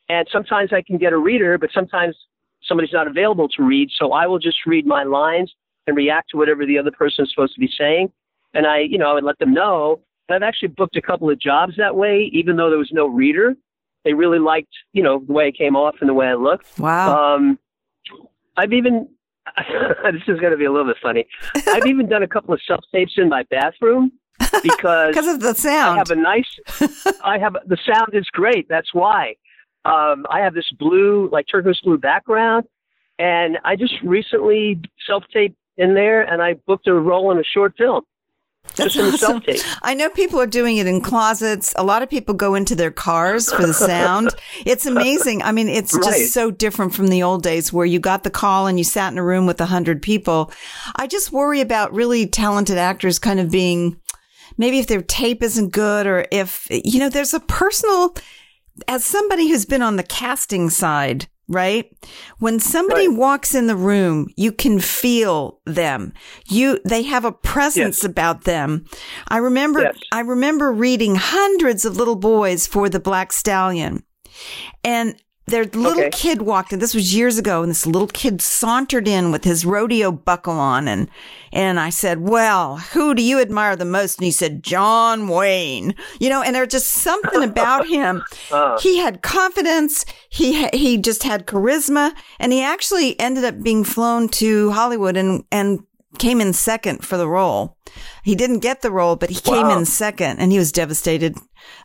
And 0.09 0.27
sometimes 0.31 0.73
I 0.73 0.81
can 0.81 0.97
get 0.97 1.13
a 1.13 1.17
reader, 1.17 1.57
but 1.57 1.69
sometimes 1.73 2.15
somebody's 2.63 2.93
not 2.93 3.07
available 3.07 3.47
to 3.49 3.63
read. 3.63 3.89
So 3.97 4.13
I 4.13 4.25
will 4.25 4.39
just 4.39 4.57
read 4.65 4.85
my 4.85 5.03
lines 5.03 5.53
and 5.85 5.95
react 5.95 6.29
to 6.31 6.37
whatever 6.37 6.65
the 6.65 6.77
other 6.77 6.91
person 6.91 7.23
is 7.23 7.31
supposed 7.31 7.53
to 7.55 7.59
be 7.59 7.69
saying. 7.77 8.11
And 8.53 8.65
I, 8.65 8.79
you 8.79 8.97
know, 8.97 9.11
I 9.11 9.13
would 9.13 9.23
let 9.23 9.37
them 9.39 9.53
know. 9.53 10.01
And 10.27 10.35
I've 10.35 10.47
actually 10.47 10.69
booked 10.69 10.95
a 10.95 11.01
couple 11.01 11.29
of 11.29 11.39
jobs 11.39 11.73
that 11.77 11.95
way, 11.95 12.29
even 12.33 12.57
though 12.57 12.69
there 12.69 12.79
was 12.79 12.91
no 12.91 13.07
reader. 13.07 13.55
They 14.05 14.13
really 14.13 14.39
liked, 14.39 14.73
you 14.93 15.03
know, 15.03 15.23
the 15.25 15.33
way 15.33 15.49
it 15.49 15.57
came 15.57 15.75
off 15.75 15.95
and 15.99 16.09
the 16.09 16.13
way 16.13 16.27
I 16.27 16.35
looked. 16.35 16.79
Wow. 16.79 17.35
Um, 17.35 17.59
I've 18.57 18.73
even 18.73 19.07
this 20.11 20.21
is 20.27 20.39
going 20.39 20.51
to 20.51 20.57
be 20.57 20.65
a 20.65 20.71
little 20.71 20.87
bit 20.87 20.97
funny. 21.01 21.25
I've 21.67 21.85
even 21.85 22.09
done 22.09 22.23
a 22.23 22.27
couple 22.27 22.53
of 22.53 22.61
self 22.67 22.81
tapes 22.93 23.13
in 23.17 23.29
my 23.29 23.43
bathroom 23.49 24.11
because 24.63 25.09
because 25.09 25.27
of 25.27 25.39
the 25.39 25.53
sound. 25.53 25.95
I 25.95 25.97
have 25.97 26.11
a 26.11 26.15
nice. 26.15 26.59
I 27.23 27.37
have 27.37 27.55
the 27.65 27.77
sound 27.85 28.09
is 28.13 28.27
great. 28.31 28.67
That's 28.69 28.93
why. 28.93 29.35
Um, 29.85 30.25
I 30.29 30.39
have 30.39 30.53
this 30.53 30.69
blue, 30.77 31.29
like 31.31 31.45
turquoise 31.49 31.79
blue 31.81 31.97
background, 31.97 32.65
and 33.19 33.57
I 33.63 33.75
just 33.75 33.93
recently 34.03 34.81
self 35.07 35.23
taped 35.31 35.55
in 35.77 35.93
there, 35.93 36.21
and 36.21 36.41
I 36.41 36.55
booked 36.65 36.87
a 36.87 36.93
role 36.93 37.31
in 37.31 37.37
a 37.37 37.43
short 37.43 37.73
film. 37.77 38.03
That's 38.75 38.97
awesome. 38.97 39.41
I 39.81 39.93
know 39.93 40.09
people 40.09 40.39
are 40.39 40.47
doing 40.47 40.77
it 40.77 40.87
in 40.87 41.01
closets. 41.01 41.73
A 41.77 41.83
lot 41.83 42.03
of 42.03 42.09
people 42.09 42.35
go 42.35 42.55
into 42.55 42.75
their 42.75 42.91
cars 42.91 43.51
for 43.51 43.65
the 43.65 43.73
sound. 43.73 44.31
It's 44.65 44.85
amazing. 44.85 45.43
I 45.43 45.51
mean, 45.51 45.69
it's 45.69 45.93
right. 45.93 46.03
just 46.03 46.33
so 46.33 46.51
different 46.51 46.93
from 46.93 47.07
the 47.07 47.23
old 47.23 47.43
days 47.43 47.71
where 47.71 47.85
you 47.85 47.99
got 47.99 48.23
the 48.23 48.29
call 48.29 48.67
and 48.67 48.77
you 48.77 48.83
sat 48.83 49.11
in 49.11 49.17
a 49.17 49.23
room 49.23 49.45
with 49.45 49.61
a 49.61 49.65
hundred 49.65 50.01
people. 50.01 50.51
I 50.95 51.07
just 51.07 51.31
worry 51.31 51.61
about 51.61 51.93
really 51.93 52.27
talented 52.27 52.77
actors 52.77 53.19
kind 53.19 53.39
of 53.39 53.51
being 53.51 53.99
maybe 54.57 54.79
if 54.79 54.87
their 54.87 55.01
tape 55.01 55.43
isn't 55.43 55.69
good 55.69 56.07
or 56.07 56.25
if, 56.31 56.67
you 56.69 56.99
know, 56.99 57.09
there's 57.09 57.33
a 57.33 57.39
personal, 57.39 58.15
as 58.87 59.05
somebody 59.05 59.47
who's 59.47 59.65
been 59.65 59.81
on 59.81 59.95
the 59.95 60.03
casting 60.03 60.69
side, 60.69 61.27
right? 61.47 61.91
When 62.39 62.59
somebody 62.59 63.07
right. 63.07 63.17
walks 63.17 63.55
in 63.55 63.67
the 63.67 63.75
room, 63.75 64.27
you 64.35 64.51
can 64.51 64.79
feel 64.79 65.61
them. 65.65 66.13
You, 66.47 66.79
they 66.85 67.03
have 67.03 67.25
a 67.25 67.31
presence 67.31 67.99
yes. 67.99 68.09
about 68.09 68.43
them. 68.43 68.85
I 69.27 69.37
remember, 69.37 69.81
yes. 69.81 69.97
I 70.11 70.21
remember 70.21 70.71
reading 70.71 71.15
hundreds 71.15 71.85
of 71.85 71.97
little 71.97 72.15
boys 72.15 72.67
for 72.67 72.89
the 72.89 72.99
Black 72.99 73.31
Stallion. 73.31 74.03
And 74.83 75.15
their 75.47 75.63
little 75.63 76.03
okay. 76.03 76.09
kid 76.09 76.41
walked 76.41 76.73
in. 76.73 76.79
This 76.79 76.93
was 76.93 77.15
years 77.15 77.37
ago, 77.37 77.63
and 77.63 77.69
this 77.69 77.87
little 77.87 78.07
kid 78.07 78.41
sauntered 78.41 79.07
in 79.07 79.31
with 79.31 79.45
his 79.45 79.65
rodeo 79.65 80.11
buckle 80.11 80.59
on, 80.59 80.87
and 80.89 81.09
and 81.53 81.79
I 81.79 81.89
said, 81.89 82.19
"Well, 82.19 82.77
who 82.77 83.15
do 83.15 83.23
you 83.23 83.39
admire 83.39 83.77
the 83.77 83.85
most?" 83.85 84.17
And 84.17 84.25
he 84.25 84.31
said, 84.31 84.61
"John 84.61 85.29
Wayne." 85.29 85.95
You 86.19 86.29
know, 86.29 86.41
and 86.41 86.53
there's 86.53 86.67
just 86.67 86.91
something 86.91 87.43
about 87.43 87.87
him. 87.89 88.23
Uh. 88.51 88.77
He 88.79 88.97
had 88.97 89.21
confidence. 89.21 90.05
He 90.29 90.67
he 90.69 90.97
just 90.97 91.23
had 91.23 91.47
charisma, 91.47 92.13
and 92.39 92.51
he 92.51 92.61
actually 92.61 93.17
ended 93.19 93.45
up 93.45 93.63
being 93.63 93.85
flown 93.85 94.27
to 94.29 94.71
Hollywood 94.71 95.15
and 95.15 95.45
and 95.49 95.79
came 96.19 96.41
in 96.41 96.51
second 96.51 97.05
for 97.05 97.17
the 97.17 97.27
role. 97.27 97.77
He 98.23 98.35
didn't 98.35 98.59
get 98.59 98.81
the 98.81 98.91
role, 98.91 99.15
but 99.15 99.29
he 99.29 99.39
wow. 99.45 99.53
came 99.53 99.77
in 99.77 99.85
second, 99.85 100.39
and 100.39 100.51
he 100.51 100.57
was 100.57 100.71
devastated. 100.71 101.37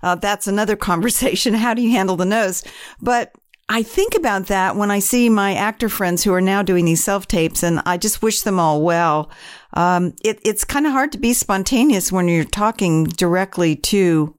Uh, 0.02 0.16
that's 0.16 0.48
another 0.48 0.74
conversation. 0.90 1.54
How 1.54 1.74
do 1.74 1.82
you 1.82 1.92
handle 1.92 2.16
the 2.16 2.24
nose? 2.24 2.64
But 3.00 3.32
I 3.68 3.82
think 3.82 4.14
about 4.14 4.46
that 4.46 4.76
when 4.76 4.90
I 4.90 4.98
see 4.98 5.28
my 5.28 5.54
actor 5.54 5.88
friends 5.88 6.24
who 6.24 6.32
are 6.34 6.40
now 6.40 6.62
doing 6.62 6.84
these 6.84 7.02
self 7.02 7.26
tapes, 7.26 7.62
and 7.62 7.80
I 7.86 7.96
just 7.96 8.22
wish 8.22 8.42
them 8.42 8.58
all 8.58 8.82
well. 8.82 9.30
Um, 9.74 10.14
it, 10.22 10.40
it's 10.44 10.64
kind 10.64 10.86
of 10.86 10.92
hard 10.92 11.12
to 11.12 11.18
be 11.18 11.32
spontaneous 11.32 12.12
when 12.12 12.28
you're 12.28 12.44
talking 12.44 13.04
directly 13.04 13.76
to 13.76 14.36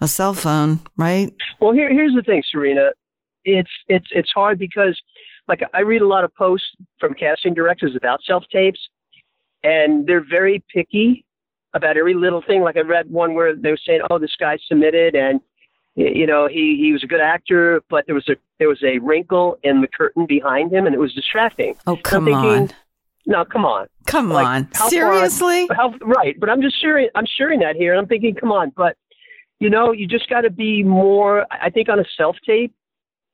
a 0.00 0.08
cell 0.08 0.34
phone, 0.34 0.80
right? 0.96 1.34
Well, 1.60 1.72
here, 1.72 1.92
here's 1.92 2.14
the 2.14 2.22
thing, 2.22 2.42
Serena. 2.50 2.90
It's 3.44 3.70
it's 3.88 4.06
it's 4.10 4.30
hard 4.30 4.58
because, 4.58 5.00
like, 5.48 5.62
I 5.74 5.80
read 5.80 6.02
a 6.02 6.06
lot 6.06 6.24
of 6.24 6.34
posts 6.34 6.68
from 6.98 7.14
casting 7.14 7.54
directors 7.54 7.96
about 7.96 8.22
self 8.22 8.44
tapes, 8.52 8.80
and 9.64 10.06
they're 10.06 10.24
very 10.28 10.62
picky 10.72 11.24
about 11.74 11.96
every 11.96 12.14
little 12.14 12.42
thing. 12.46 12.62
Like 12.62 12.76
I 12.76 12.80
read 12.80 13.10
one 13.10 13.34
where 13.34 13.54
they 13.56 13.70
were 13.70 13.78
saying, 13.84 14.02
"Oh, 14.10 14.18
this 14.18 14.36
guy 14.38 14.58
submitted," 14.68 15.14
and 15.14 15.40
you 15.96 16.26
know 16.26 16.48
he 16.48 16.76
he 16.80 16.92
was 16.92 17.02
a 17.02 17.06
good 17.06 17.20
actor 17.20 17.82
but 17.90 18.06
there 18.06 18.14
was 18.14 18.28
a 18.28 18.36
there 18.58 18.68
was 18.68 18.82
a 18.84 18.98
wrinkle 18.98 19.58
in 19.62 19.80
the 19.80 19.88
curtain 19.88 20.26
behind 20.26 20.72
him 20.72 20.86
and 20.86 20.94
it 20.94 20.98
was 20.98 21.12
distracting. 21.14 21.74
Oh 21.86 21.96
come 21.96 22.26
thinking, 22.26 22.44
on. 22.44 22.70
no 23.26 23.44
come 23.44 23.64
on. 23.64 23.86
Come 24.06 24.30
like, 24.30 24.46
on. 24.46 24.72
seriously 24.88 25.66
far, 25.68 25.76
how, 25.76 25.94
right 26.00 26.38
but 26.38 26.48
i'm 26.48 26.62
just 26.62 26.80
sharing 26.80 27.08
i'm 27.14 27.26
sharing 27.26 27.60
that 27.60 27.76
here 27.76 27.92
and 27.92 28.00
i'm 28.00 28.06
thinking 28.06 28.34
come 28.34 28.52
on 28.52 28.72
but 28.76 28.96
you 29.60 29.68
know, 29.68 29.92
you 29.92 30.08
just 30.08 30.28
got 30.28 30.40
to 30.40 30.50
be 30.50 30.82
more. 30.82 31.46
I 31.50 31.70
think 31.70 31.88
on 31.88 32.00
a 32.00 32.04
self 32.16 32.36
tape, 32.44 32.74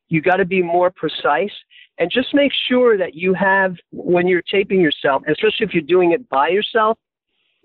you 0.09 0.21
got 0.21 0.37
to 0.37 0.45
be 0.45 0.61
more 0.61 0.91
precise 0.91 1.53
and 1.99 2.11
just 2.11 2.35
make 2.35 2.53
sure 2.69 2.99
that 2.99 3.15
you 3.15 3.33
have 3.33 3.77
when 3.93 4.27
you're 4.27 4.43
taping 4.43 4.81
yourself, 4.81 5.23
especially 5.29 5.65
if 5.67 5.73
you're 5.73 5.83
doing 5.83 6.13
it 6.13 6.29
by 6.29 6.49
yourself, 6.49 6.99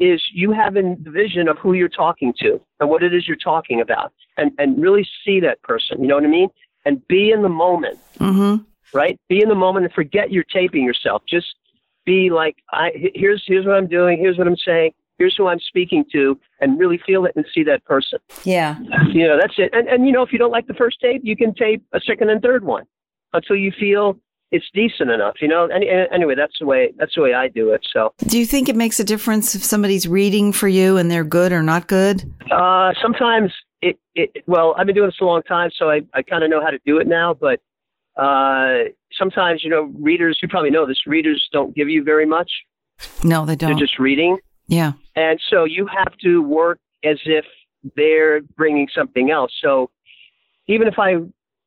is 0.01 0.21
you 0.33 0.51
have 0.51 0.75
a 0.75 0.95
vision 0.99 1.47
of 1.47 1.57
who 1.59 1.73
you're 1.73 1.87
talking 1.87 2.33
to 2.39 2.59
and 2.79 2.89
what 2.89 3.03
it 3.03 3.13
is 3.13 3.27
you're 3.27 3.37
talking 3.37 3.79
about, 3.79 4.11
and 4.35 4.51
and 4.57 4.81
really 4.81 5.07
see 5.23 5.39
that 5.41 5.61
person. 5.61 6.01
You 6.01 6.07
know 6.07 6.15
what 6.15 6.23
I 6.23 6.27
mean? 6.27 6.49
And 6.85 7.07
be 7.07 7.31
in 7.31 7.43
the 7.43 7.49
moment. 7.49 7.99
Mm-hmm. 8.19 8.63
Right? 8.93 9.17
Be 9.29 9.41
in 9.41 9.47
the 9.47 9.55
moment 9.55 9.85
and 9.85 9.93
forget 9.93 10.31
you're 10.31 10.43
taping 10.43 10.83
yourself. 10.83 11.21
Just 11.29 11.55
be 12.05 12.29
like, 12.29 12.57
I 12.71 12.91
here's 13.15 13.43
here's 13.45 13.65
what 13.65 13.75
I'm 13.75 13.87
doing. 13.87 14.17
Here's 14.17 14.37
what 14.37 14.47
I'm 14.47 14.57
saying. 14.57 14.91
Here's 15.17 15.35
who 15.37 15.47
I'm 15.47 15.59
speaking 15.59 16.03
to, 16.13 16.37
and 16.59 16.79
really 16.79 16.99
feel 17.05 17.25
it 17.25 17.33
and 17.35 17.45
see 17.53 17.63
that 17.65 17.85
person. 17.85 18.17
Yeah. 18.43 18.79
You 19.13 19.27
know, 19.27 19.37
that's 19.39 19.53
it. 19.59 19.69
And 19.71 19.87
and 19.87 20.07
you 20.07 20.11
know, 20.11 20.23
if 20.23 20.33
you 20.33 20.39
don't 20.39 20.51
like 20.51 20.65
the 20.65 20.73
first 20.73 20.99
tape, 20.99 21.21
you 21.23 21.37
can 21.37 21.53
tape 21.53 21.83
a 21.93 22.01
second 22.01 22.31
and 22.31 22.41
third 22.41 22.63
one 22.63 22.85
until 23.33 23.55
you 23.55 23.71
feel 23.79 24.17
it's 24.51 24.65
decent 24.73 25.09
enough, 25.09 25.35
you 25.41 25.47
know. 25.47 25.65
Any, 25.67 25.87
anyway, 26.11 26.35
that's 26.35 26.55
the 26.59 26.65
way 26.65 26.93
that's 26.97 27.15
the 27.15 27.21
way 27.21 27.33
I 27.33 27.47
do 27.47 27.71
it. 27.71 27.85
So, 27.91 28.13
do 28.27 28.37
you 28.37 28.45
think 28.45 28.69
it 28.69 28.75
makes 28.75 28.99
a 28.99 29.03
difference 29.03 29.55
if 29.55 29.63
somebody's 29.63 30.07
reading 30.07 30.51
for 30.51 30.67
you 30.67 30.97
and 30.97 31.09
they're 31.09 31.23
good 31.23 31.51
or 31.51 31.63
not 31.63 31.87
good? 31.87 32.23
Uh, 32.51 32.93
sometimes 33.01 33.51
it, 33.81 33.97
it. 34.15 34.43
Well, 34.47 34.75
I've 34.77 34.85
been 34.85 34.95
doing 34.95 35.07
this 35.07 35.19
a 35.21 35.25
long 35.25 35.41
time, 35.43 35.71
so 35.75 35.89
I 35.89 36.01
I 36.13 36.21
kind 36.21 36.43
of 36.43 36.49
know 36.49 36.61
how 36.61 36.69
to 36.69 36.79
do 36.85 36.97
it 36.97 37.07
now. 37.07 37.33
But 37.33 37.61
uh, 38.21 38.89
sometimes, 39.17 39.63
you 39.63 39.69
know, 39.69 39.83
readers. 39.99 40.39
You 40.41 40.49
probably 40.49 40.71
know 40.71 40.85
this. 40.85 41.07
Readers 41.07 41.47
don't 41.53 41.73
give 41.75 41.89
you 41.89 42.03
very 42.03 42.25
much. 42.25 42.51
No, 43.23 43.45
they 43.45 43.55
don't. 43.55 43.71
They're 43.71 43.79
just 43.79 43.99
reading. 43.99 44.37
Yeah. 44.67 44.93
And 45.15 45.39
so 45.49 45.63
you 45.63 45.87
have 45.87 46.15
to 46.23 46.41
work 46.41 46.79
as 47.03 47.17
if 47.25 47.45
they're 47.95 48.41
bringing 48.41 48.87
something 48.93 49.31
else. 49.31 49.51
So 49.61 49.89
even 50.67 50.87
if 50.87 50.99
I 50.99 51.15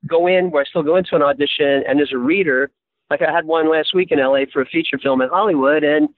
go 0.07 0.27
in 0.27 0.51
where 0.51 0.63
I 0.63 0.65
still 0.65 0.83
go 0.83 0.97
into 0.97 1.17
an 1.17 1.23
audition 1.23 1.83
and 1.87 1.99
there's 1.99 2.13
a 2.13 2.19
reader. 2.19 2.71
Like 3.11 3.23
I 3.23 3.33
had 3.33 3.45
one 3.45 3.71
last 3.71 3.95
week 3.95 4.11
in 4.11 4.19
LA 4.19 4.45
for 4.53 4.63
a 4.63 4.67
feature 4.67 4.99
film 4.99 5.21
in 5.21 5.29
Hollywood, 5.29 5.85
and 5.85 6.09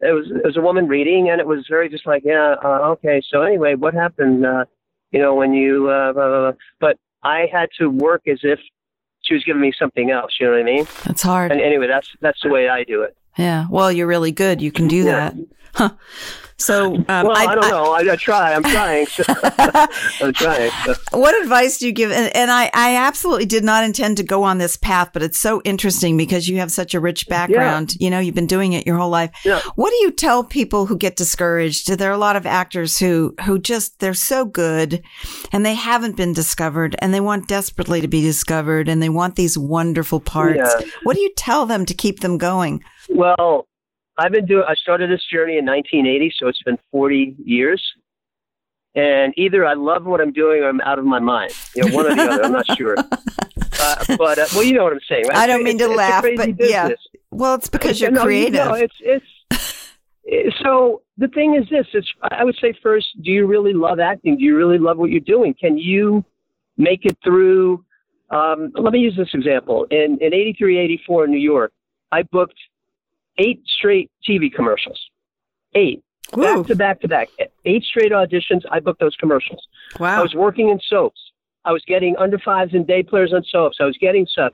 it 0.00 0.12
was 0.12 0.26
it 0.30 0.44
was 0.44 0.56
a 0.56 0.60
woman 0.60 0.86
reading, 0.86 1.30
and 1.30 1.40
it 1.40 1.46
was 1.46 1.66
very 1.68 1.88
just 1.88 2.06
like, 2.06 2.22
yeah, 2.24 2.56
uh, 2.62 2.80
okay. 2.92 3.22
So 3.28 3.42
anyway, 3.42 3.74
what 3.74 3.94
happened? 3.94 4.44
Uh, 4.44 4.66
you 5.10 5.20
know, 5.20 5.34
when 5.34 5.54
you, 5.54 5.88
uh, 5.88 6.12
blah, 6.12 6.28
blah, 6.28 6.50
blah. 6.50 6.58
but 6.80 6.98
I 7.22 7.46
had 7.50 7.68
to 7.78 7.88
work 7.88 8.26
as 8.26 8.40
if 8.42 8.58
she 9.22 9.34
was 9.34 9.44
giving 9.44 9.62
me 9.62 9.72
something 9.78 10.10
else. 10.10 10.32
You 10.38 10.46
know 10.46 10.52
what 10.52 10.60
I 10.60 10.64
mean? 10.64 10.86
That's 11.04 11.22
hard. 11.22 11.52
And 11.52 11.60
anyway, 11.60 11.86
that's 11.86 12.08
that's 12.20 12.40
the 12.42 12.50
way 12.50 12.68
I 12.68 12.84
do 12.84 13.02
it. 13.02 13.16
Yeah. 13.38 13.66
Well, 13.70 13.90
you're 13.90 14.06
really 14.06 14.32
good. 14.32 14.60
You 14.60 14.70
can 14.70 14.86
do 14.86 14.96
yeah. 14.96 15.04
that. 15.04 15.34
Huh. 15.74 15.90
So, 16.56 16.94
um, 16.94 17.04
well, 17.08 17.32
I, 17.32 17.46
I 17.46 17.54
don't 17.54 17.64
I, 17.64 17.70
know. 17.70 17.92
I, 17.92 18.12
I, 18.12 18.16
try. 18.16 18.54
I'm 18.54 18.62
trying. 18.62 19.06
I'm 20.20 20.32
trying. 20.32 20.70
What 21.10 21.40
advice 21.42 21.78
do 21.78 21.86
you 21.86 21.92
give? 21.92 22.12
And, 22.12 22.34
and, 22.34 22.50
I, 22.50 22.70
I 22.72 22.96
absolutely 22.96 23.46
did 23.46 23.64
not 23.64 23.82
intend 23.82 24.18
to 24.18 24.22
go 24.22 24.44
on 24.44 24.58
this 24.58 24.76
path, 24.76 25.10
but 25.12 25.22
it's 25.22 25.40
so 25.40 25.60
interesting 25.64 26.16
because 26.16 26.48
you 26.48 26.58
have 26.58 26.70
such 26.70 26.94
a 26.94 27.00
rich 27.00 27.26
background. 27.28 27.96
Yeah. 27.98 28.04
You 28.04 28.10
know, 28.10 28.20
you've 28.20 28.36
been 28.36 28.46
doing 28.46 28.72
it 28.72 28.86
your 28.86 28.96
whole 28.96 29.10
life. 29.10 29.30
Yeah. 29.44 29.60
What 29.74 29.90
do 29.90 29.96
you 29.96 30.12
tell 30.12 30.44
people 30.44 30.86
who 30.86 30.96
get 30.96 31.16
discouraged? 31.16 31.88
There 31.88 32.10
are 32.10 32.14
a 32.14 32.18
lot 32.18 32.36
of 32.36 32.46
actors 32.46 32.98
who, 32.98 33.34
who 33.44 33.58
just, 33.58 33.98
they're 33.98 34.14
so 34.14 34.44
good 34.44 35.02
and 35.50 35.66
they 35.66 35.74
haven't 35.74 36.16
been 36.16 36.32
discovered 36.32 36.94
and 37.00 37.12
they 37.12 37.20
want 37.20 37.48
desperately 37.48 38.00
to 38.00 38.08
be 38.08 38.22
discovered 38.22 38.88
and 38.88 39.02
they 39.02 39.08
want 39.08 39.34
these 39.34 39.58
wonderful 39.58 40.20
parts. 40.20 40.74
Yeah. 40.80 40.86
What 41.02 41.16
do 41.16 41.22
you 41.22 41.32
tell 41.36 41.66
them 41.66 41.84
to 41.86 41.94
keep 41.94 42.20
them 42.20 42.38
going? 42.38 42.82
Well, 43.08 43.66
I've 44.16 44.32
been 44.32 44.46
doing. 44.46 44.64
I 44.68 44.74
started 44.74 45.10
this 45.10 45.24
journey 45.30 45.58
in 45.58 45.66
1980, 45.66 46.34
so 46.38 46.48
it's 46.48 46.62
been 46.62 46.78
40 46.92 47.36
years. 47.44 47.82
And 48.94 49.34
either 49.36 49.66
I 49.66 49.74
love 49.74 50.04
what 50.04 50.20
I'm 50.20 50.32
doing 50.32 50.62
or 50.62 50.68
I'm 50.68 50.80
out 50.82 51.00
of 51.00 51.04
my 51.04 51.18
mind. 51.18 51.52
You 51.74 51.84
know, 51.84 51.94
one 51.96 52.06
or 52.06 52.14
the 52.14 52.22
other. 52.22 52.44
I'm 52.44 52.52
not 52.52 52.66
sure. 52.76 52.96
Uh, 53.76 54.16
but 54.16 54.38
uh, 54.38 54.46
well, 54.54 54.62
you 54.62 54.72
know 54.72 54.84
what 54.84 54.92
I'm 54.92 55.00
saying. 55.08 55.24
Right? 55.26 55.36
I 55.36 55.46
don't 55.46 55.62
mean 55.62 55.74
it's, 55.74 55.84
to 55.84 55.90
it's 55.90 55.96
laugh, 55.96 56.22
but 56.22 56.56
business. 56.56 56.70
yeah. 56.70 56.88
Well, 57.30 57.54
it's 57.54 57.68
because 57.68 58.00
you're 58.00 58.12
no, 58.12 58.22
creative. 58.22 58.54
You 58.54 58.64
know, 58.64 58.74
it's 58.74 58.94
it's. 59.00 60.58
so 60.62 61.02
the 61.18 61.28
thing 61.28 61.56
is 61.56 61.68
this: 61.68 61.86
it's. 61.92 62.10
I 62.22 62.44
would 62.44 62.56
say 62.60 62.72
first, 62.82 63.08
do 63.22 63.30
you 63.30 63.46
really 63.46 63.74
love 63.74 63.98
acting? 63.98 64.38
Do 64.38 64.44
you 64.44 64.56
really 64.56 64.78
love 64.78 64.96
what 64.96 65.10
you're 65.10 65.20
doing? 65.20 65.54
Can 65.60 65.76
you 65.76 66.24
make 66.78 67.04
it 67.04 67.18
through? 67.22 67.84
Um, 68.30 68.72
let 68.74 68.92
me 68.92 69.00
use 69.00 69.16
this 69.16 69.34
example. 69.34 69.86
In 69.90 70.18
in 70.20 70.32
83, 70.32 70.78
84 70.78 71.24
in 71.24 71.30
New 71.32 71.38
York, 71.38 71.72
I 72.10 72.22
booked 72.22 72.58
eight 73.38 73.62
straight 73.78 74.10
TV 74.28 74.52
commercials. 74.52 75.00
Eight. 75.74 76.02
Back 76.34 76.66
to 76.66 76.74
back 76.74 77.00
to 77.00 77.08
back. 77.08 77.28
Eight 77.64 77.84
straight 77.84 78.12
auditions. 78.12 78.62
I 78.70 78.80
booked 78.80 79.00
those 79.00 79.16
commercials. 79.16 79.66
Wow. 80.00 80.18
I 80.18 80.22
was 80.22 80.34
working 80.34 80.70
in 80.70 80.80
soaps. 80.88 81.20
I 81.64 81.72
was 81.72 81.82
getting 81.86 82.16
under 82.16 82.38
fives 82.38 82.74
and 82.74 82.86
day 82.86 83.02
players 83.02 83.32
on 83.32 83.44
soaps. 83.44 83.78
I 83.80 83.84
was 83.84 83.96
getting 84.00 84.26
stuff. 84.26 84.52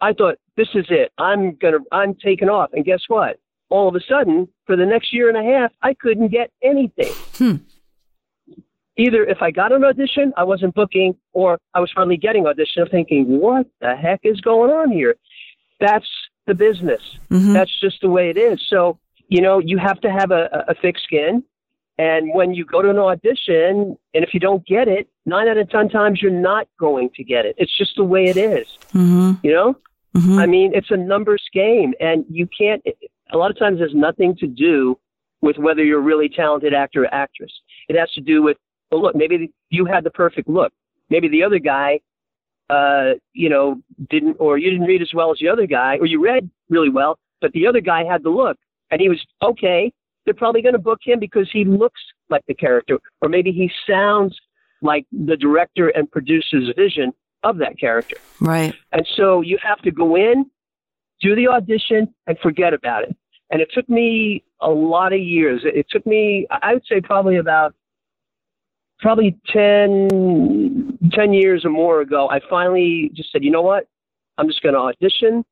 I 0.00 0.12
thought, 0.12 0.36
this 0.56 0.68
is 0.74 0.86
it. 0.90 1.12
I'm 1.18 1.56
gonna 1.56 1.78
I'm 1.90 2.14
taking 2.14 2.48
off. 2.48 2.70
And 2.72 2.84
guess 2.84 3.02
what? 3.08 3.38
All 3.70 3.88
of 3.88 3.94
a 3.94 4.00
sudden, 4.00 4.48
for 4.66 4.76
the 4.76 4.86
next 4.86 5.12
year 5.12 5.28
and 5.28 5.38
a 5.38 5.52
half, 5.52 5.72
I 5.82 5.94
couldn't 5.94 6.28
get 6.28 6.50
anything. 6.62 7.12
Hmm. 7.36 7.56
Either 8.96 9.24
if 9.24 9.42
I 9.42 9.50
got 9.50 9.72
an 9.72 9.82
audition, 9.82 10.32
I 10.36 10.44
wasn't 10.44 10.74
booking, 10.74 11.16
or 11.32 11.58
I 11.72 11.80
was 11.80 11.90
finally 11.92 12.16
getting 12.16 12.46
audition. 12.46 12.82
I'm 12.82 12.88
thinking, 12.88 13.40
what 13.40 13.66
the 13.80 13.96
heck 13.96 14.20
is 14.22 14.40
going 14.40 14.70
on 14.70 14.92
here? 14.92 15.16
That's 15.80 16.06
the 16.46 16.54
business. 16.54 17.02
Mm-hmm. 17.30 17.52
That's 17.52 17.80
just 17.80 18.00
the 18.00 18.08
way 18.08 18.30
it 18.30 18.36
is. 18.36 18.64
So, 18.68 18.98
you 19.28 19.40
know, 19.40 19.58
you 19.58 19.78
have 19.78 20.00
to 20.02 20.10
have 20.10 20.30
a, 20.30 20.64
a 20.68 20.74
thick 20.74 20.98
skin. 20.98 21.42
And 21.96 22.34
when 22.34 22.52
you 22.54 22.64
go 22.64 22.82
to 22.82 22.90
an 22.90 22.98
audition, 22.98 23.96
and 24.14 24.24
if 24.24 24.34
you 24.34 24.40
don't 24.40 24.66
get 24.66 24.88
it, 24.88 25.08
nine 25.26 25.48
out 25.48 25.56
of 25.56 25.70
10 25.70 25.88
times 25.88 26.20
you're 26.20 26.30
not 26.30 26.66
going 26.78 27.10
to 27.14 27.24
get 27.24 27.46
it. 27.46 27.54
It's 27.56 27.76
just 27.76 27.96
the 27.96 28.04
way 28.04 28.24
it 28.24 28.36
is. 28.36 28.66
Mm-hmm. 28.92 29.46
You 29.46 29.52
know? 29.52 29.76
Mm-hmm. 30.16 30.38
I 30.38 30.46
mean, 30.46 30.72
it's 30.74 30.90
a 30.90 30.96
numbers 30.96 31.42
game, 31.52 31.94
and 32.00 32.24
you 32.28 32.48
can't, 32.56 32.82
a 33.32 33.36
lot 33.36 33.50
of 33.50 33.58
times 33.58 33.78
there's 33.78 33.94
nothing 33.94 34.36
to 34.36 34.46
do 34.46 34.98
with 35.40 35.58
whether 35.58 35.84
you're 35.84 35.98
a 35.98 36.02
really 36.02 36.28
talented 36.28 36.72
actor 36.72 37.04
or 37.04 37.14
actress. 37.14 37.52
It 37.88 37.98
has 37.98 38.10
to 38.12 38.20
do 38.20 38.42
with, 38.42 38.56
well, 38.90 39.02
look, 39.02 39.16
maybe 39.16 39.52
you 39.70 39.84
had 39.84 40.04
the 40.04 40.10
perfect 40.10 40.48
look. 40.48 40.72
Maybe 41.10 41.28
the 41.28 41.42
other 41.42 41.58
guy 41.58 42.00
uh, 42.70 43.12
you 43.32 43.48
know, 43.48 43.80
didn't, 44.10 44.36
or 44.38 44.58
you 44.58 44.70
didn't 44.70 44.86
read 44.86 45.02
as 45.02 45.10
well 45.14 45.30
as 45.30 45.38
the 45.38 45.48
other 45.48 45.66
guy, 45.66 45.98
or 45.98 46.06
you 46.06 46.22
read 46.22 46.48
really 46.68 46.90
well, 46.90 47.18
but 47.40 47.52
the 47.52 47.66
other 47.66 47.80
guy 47.80 48.04
had 48.04 48.22
the 48.22 48.30
look 48.30 48.56
and 48.90 49.00
he 49.00 49.08
was 49.08 49.24
okay. 49.42 49.92
They're 50.24 50.34
probably 50.34 50.62
going 50.62 50.74
to 50.74 50.78
book 50.78 51.00
him 51.02 51.18
because 51.20 51.50
he 51.52 51.64
looks 51.64 52.00
like 52.30 52.42
the 52.46 52.54
character, 52.54 52.98
or 53.20 53.28
maybe 53.28 53.52
he 53.52 53.70
sounds 53.88 54.38
like 54.80 55.06
the 55.12 55.36
director 55.36 55.88
and 55.88 56.10
producer's 56.10 56.72
vision 56.76 57.12
of 57.42 57.58
that 57.58 57.78
character. 57.78 58.16
Right. 58.40 58.74
And 58.92 59.06
so 59.16 59.42
you 59.42 59.58
have 59.62 59.80
to 59.82 59.90
go 59.90 60.16
in, 60.16 60.46
do 61.20 61.34
the 61.34 61.48
audition, 61.48 62.14
and 62.26 62.38
forget 62.38 62.72
about 62.72 63.02
it. 63.02 63.16
And 63.50 63.60
it 63.60 63.68
took 63.74 63.88
me 63.88 64.42
a 64.60 64.70
lot 64.70 65.12
of 65.12 65.20
years. 65.20 65.62
It 65.64 65.86
took 65.90 66.06
me, 66.06 66.46
I 66.50 66.74
would 66.74 66.84
say, 66.88 67.00
probably 67.00 67.36
about 67.36 67.74
probably 69.00 69.36
10, 69.48 71.10
10 71.12 71.32
years 71.32 71.64
or 71.64 71.70
more 71.70 72.00
ago, 72.00 72.28
I 72.30 72.40
finally 72.48 73.10
just 73.14 73.32
said, 73.32 73.44
you 73.44 73.50
know 73.50 73.62
what? 73.62 73.86
I'm 74.38 74.48
just 74.48 74.62
going 74.62 74.74
to 74.74 74.80
audition. 74.80 75.44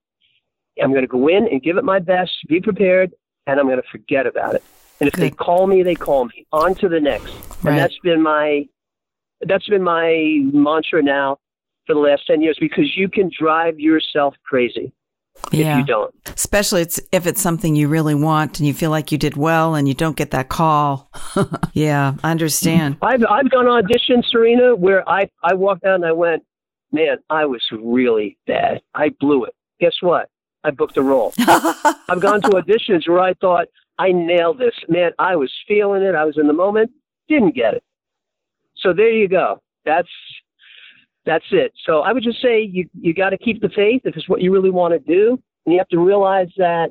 I'm 0.82 0.90
going 0.90 1.02
to 1.02 1.08
go 1.08 1.28
in 1.28 1.46
and 1.49 1.62
give 1.62 1.76
it 1.76 1.84
my 1.84 1.99
best, 1.99 2.32
be 2.49 2.61
prepared, 2.61 3.12
and 3.46 3.61
I'm 3.61 3.66
going 3.66 3.80
to 3.80 3.88
forget 3.90 4.26
about 4.26 4.54
it. 4.54 4.62
And 5.00 5.08
if 5.08 5.14
Good. 5.14 5.22
they 5.22 5.30
call 5.30 5.66
me, 5.66 5.82
they 5.82 5.94
call 5.94 6.25
me. 6.25 6.46
On 6.52 6.75
to 6.76 6.88
the 6.88 7.00
next. 7.00 7.34
Right. 7.62 7.72
And 7.72 7.78
that's 7.78 7.99
been 8.02 8.22
my 8.22 8.66
that's 9.42 9.66
been 9.66 9.82
my 9.82 10.38
mantra 10.52 11.02
now 11.02 11.38
for 11.87 11.94
the 11.94 12.00
last 12.00 12.26
10 12.28 12.42
years 12.42 12.56
because 12.61 12.96
you 12.96 13.08
can 13.08 13.28
drive 13.37 13.80
yourself 13.80 14.37
crazy 14.44 14.92
yeah. 15.50 15.75
if 15.75 15.78
you 15.80 15.87
don't. 15.87 16.14
Especially 16.26 16.82
it's, 16.82 17.00
if 17.11 17.26
it's 17.26 17.40
something 17.40 17.75
you 17.75 17.88
really 17.88 18.14
want 18.14 18.58
and 18.58 18.66
you 18.66 18.75
feel 18.75 18.90
like 18.90 19.12
you 19.12 19.18
did 19.18 19.37
well 19.37 19.75
and 19.75 19.88
you 19.88 19.94
don't 19.94 20.16
get 20.16 20.30
that 20.30 20.49
call. 20.49 21.11
yeah, 21.72 22.14
I 22.22 22.30
understand. 22.30 22.96
I've 23.02 23.25
I've 23.28 23.50
done 23.50 23.66
auditions, 23.66 24.26
Serena, 24.30 24.75
where 24.75 25.08
I 25.08 25.28
I 25.42 25.54
walked 25.54 25.84
out 25.84 25.96
and 25.96 26.04
I 26.04 26.12
went, 26.12 26.42
man, 26.92 27.18
I 27.30 27.44
was 27.46 27.62
really 27.72 28.38
bad. 28.46 28.80
I 28.94 29.11
blew 29.20 29.44
it. 29.44 29.54
Guess 29.80 29.96
what? 30.00 30.28
I 30.64 30.70
booked 30.70 30.96
a 30.96 31.02
role. 31.02 31.32
I've 31.38 32.20
gone 32.20 32.40
to 32.42 32.50
auditions 32.50 33.08
where 33.08 33.20
I 33.20 33.34
thought 33.34 33.66
I 33.99 34.12
nailed 34.12 34.58
this. 34.58 34.75
Man, 34.88 35.11
I 35.18 35.37
was 35.37 35.52
feeling 35.66 36.02
it. 36.02 36.14
I 36.14 36.25
was 36.25 36.38
in 36.38 36.46
the 36.46 36.52
moment. 36.52 36.90
Didn't 37.28 37.54
get 37.54 37.75
it. 37.75 37.82
So 38.76 38.92
there 38.92 39.11
you 39.11 39.28
go. 39.28 39.61
That's 39.84 40.08
that's 41.25 41.45
it. 41.50 41.73
So 41.87 42.00
I 42.00 42.12
would 42.12 42.23
just 42.23 42.41
say 42.43 42.62
you 42.62 42.88
you 43.00 43.14
got 43.14 43.31
to 43.31 43.38
keep 43.38 43.61
the 43.61 43.69
faith 43.71 44.02
if 44.05 44.17
it's 44.17 44.29
what 44.29 44.43
you 44.43 44.52
really 44.52 44.71
want 44.71 44.93
to 44.93 44.99
do, 44.99 45.41
and 45.64 45.73
you 45.73 45.79
have 45.79 45.88
to 45.88 45.99
realize 45.99 46.49
that 46.57 46.88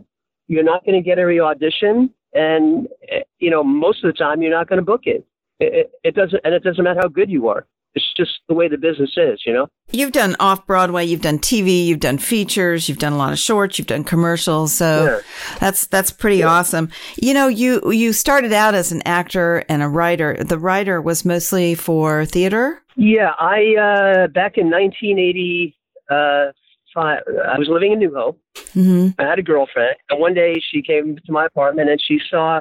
you're 0.47 0.63
not 0.63 0.85
going 0.85 1.01
to 1.01 1.07
get 1.07 1.19
every 1.19 1.39
audition, 1.39 2.09
and 2.33 2.87
eh, 3.09 3.21
you 3.39 3.49
know 3.49 3.63
most 3.63 4.03
of 4.03 4.13
the 4.13 4.17
time 4.17 4.41
you're 4.41 4.51
not 4.51 4.67
going 4.67 4.79
to 4.79 4.85
book 4.85 5.01
it. 5.05 5.25
It, 5.59 5.73
it. 5.73 5.91
it 6.03 6.15
doesn't, 6.15 6.39
and 6.43 6.53
it 6.53 6.63
doesn't 6.63 6.83
matter 6.83 7.01
how 7.01 7.09
good 7.09 7.29
you 7.29 7.47
are. 7.47 7.67
It's 7.93 8.13
just 8.15 8.39
the 8.47 8.53
way 8.53 8.67
the 8.67 8.77
business 8.77 9.11
is, 9.17 9.41
you 9.45 9.53
know. 9.53 9.67
You've 9.91 10.13
done 10.13 10.35
off 10.39 10.65
Broadway, 10.65 11.05
you've 11.05 11.21
done 11.21 11.39
TV, 11.39 11.85
you've 11.85 11.99
done 11.99 12.17
features, 12.17 12.87
you've 12.87 12.99
done 12.99 13.13
a 13.13 13.17
lot 13.17 13.33
of 13.33 13.39
shorts, 13.39 13.77
you've 13.77 13.87
done 13.87 14.03
commercials. 14.03 14.73
So 14.73 15.05
yeah. 15.05 15.19
that's 15.59 15.87
that's 15.87 16.11
pretty 16.11 16.37
yeah. 16.37 16.47
awesome. 16.47 16.89
You 17.21 17.33
know, 17.33 17.47
you 17.47 17.91
you 17.91 18.13
started 18.13 18.53
out 18.53 18.73
as 18.73 18.91
an 18.91 19.01
actor 19.05 19.65
and 19.67 19.83
a 19.83 19.89
writer. 19.89 20.37
The 20.39 20.57
writer 20.57 21.01
was 21.01 21.25
mostly 21.25 21.75
for 21.75 22.25
theater. 22.25 22.81
Yeah, 22.95 23.31
I 23.37 23.75
uh, 23.75 24.27
back 24.27 24.57
in 24.57 24.69
1980. 24.69 25.75
Uh, 26.09 26.51
I 26.93 27.57
was 27.57 27.69
living 27.69 27.93
in 27.93 27.99
New 27.99 28.13
Hope. 28.13 28.37
Mm-hmm. 28.75 29.21
I 29.21 29.25
had 29.25 29.39
a 29.39 29.43
girlfriend, 29.43 29.95
and 30.09 30.19
one 30.19 30.33
day 30.33 30.61
she 30.61 30.81
came 30.81 31.17
to 31.25 31.31
my 31.31 31.45
apartment 31.45 31.89
and 31.89 32.01
she 32.01 32.19
saw 32.29 32.59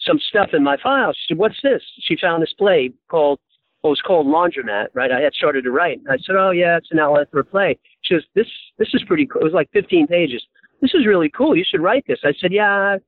some 0.00 0.20
stuff 0.20 0.50
in 0.52 0.62
my 0.62 0.76
file. 0.80 1.12
She 1.12 1.26
said, 1.28 1.38
"What's 1.38 1.60
this?" 1.62 1.82
She 2.00 2.16
found 2.16 2.42
this 2.42 2.52
play 2.52 2.92
called 3.08 3.40
what 3.86 3.90
was 3.90 4.00
called 4.00 4.26
Laundromat, 4.26 4.88
right? 4.94 5.12
I 5.12 5.20
had 5.20 5.32
started 5.32 5.62
to 5.62 5.70
write. 5.70 6.00
I 6.10 6.16
said, 6.18 6.34
"Oh 6.36 6.50
yeah, 6.50 6.76
it's 6.76 6.90
an 6.90 6.98
outlet 6.98 7.30
for 7.30 7.38
a 7.38 7.44
play." 7.44 7.78
She 8.02 8.14
goes, 8.14 8.24
"This 8.34 8.48
this 8.78 8.88
is 8.94 9.02
pretty 9.04 9.26
cool." 9.26 9.40
It 9.40 9.44
was 9.44 9.52
like 9.52 9.70
15 9.72 10.08
pages. 10.08 10.44
This 10.82 10.92
is 10.92 11.06
really 11.06 11.28
cool. 11.28 11.56
You 11.56 11.64
should 11.64 11.80
write 11.80 12.04
this. 12.08 12.18
I 12.24 12.32
said, 12.40 12.52
"Yeah, 12.52 12.98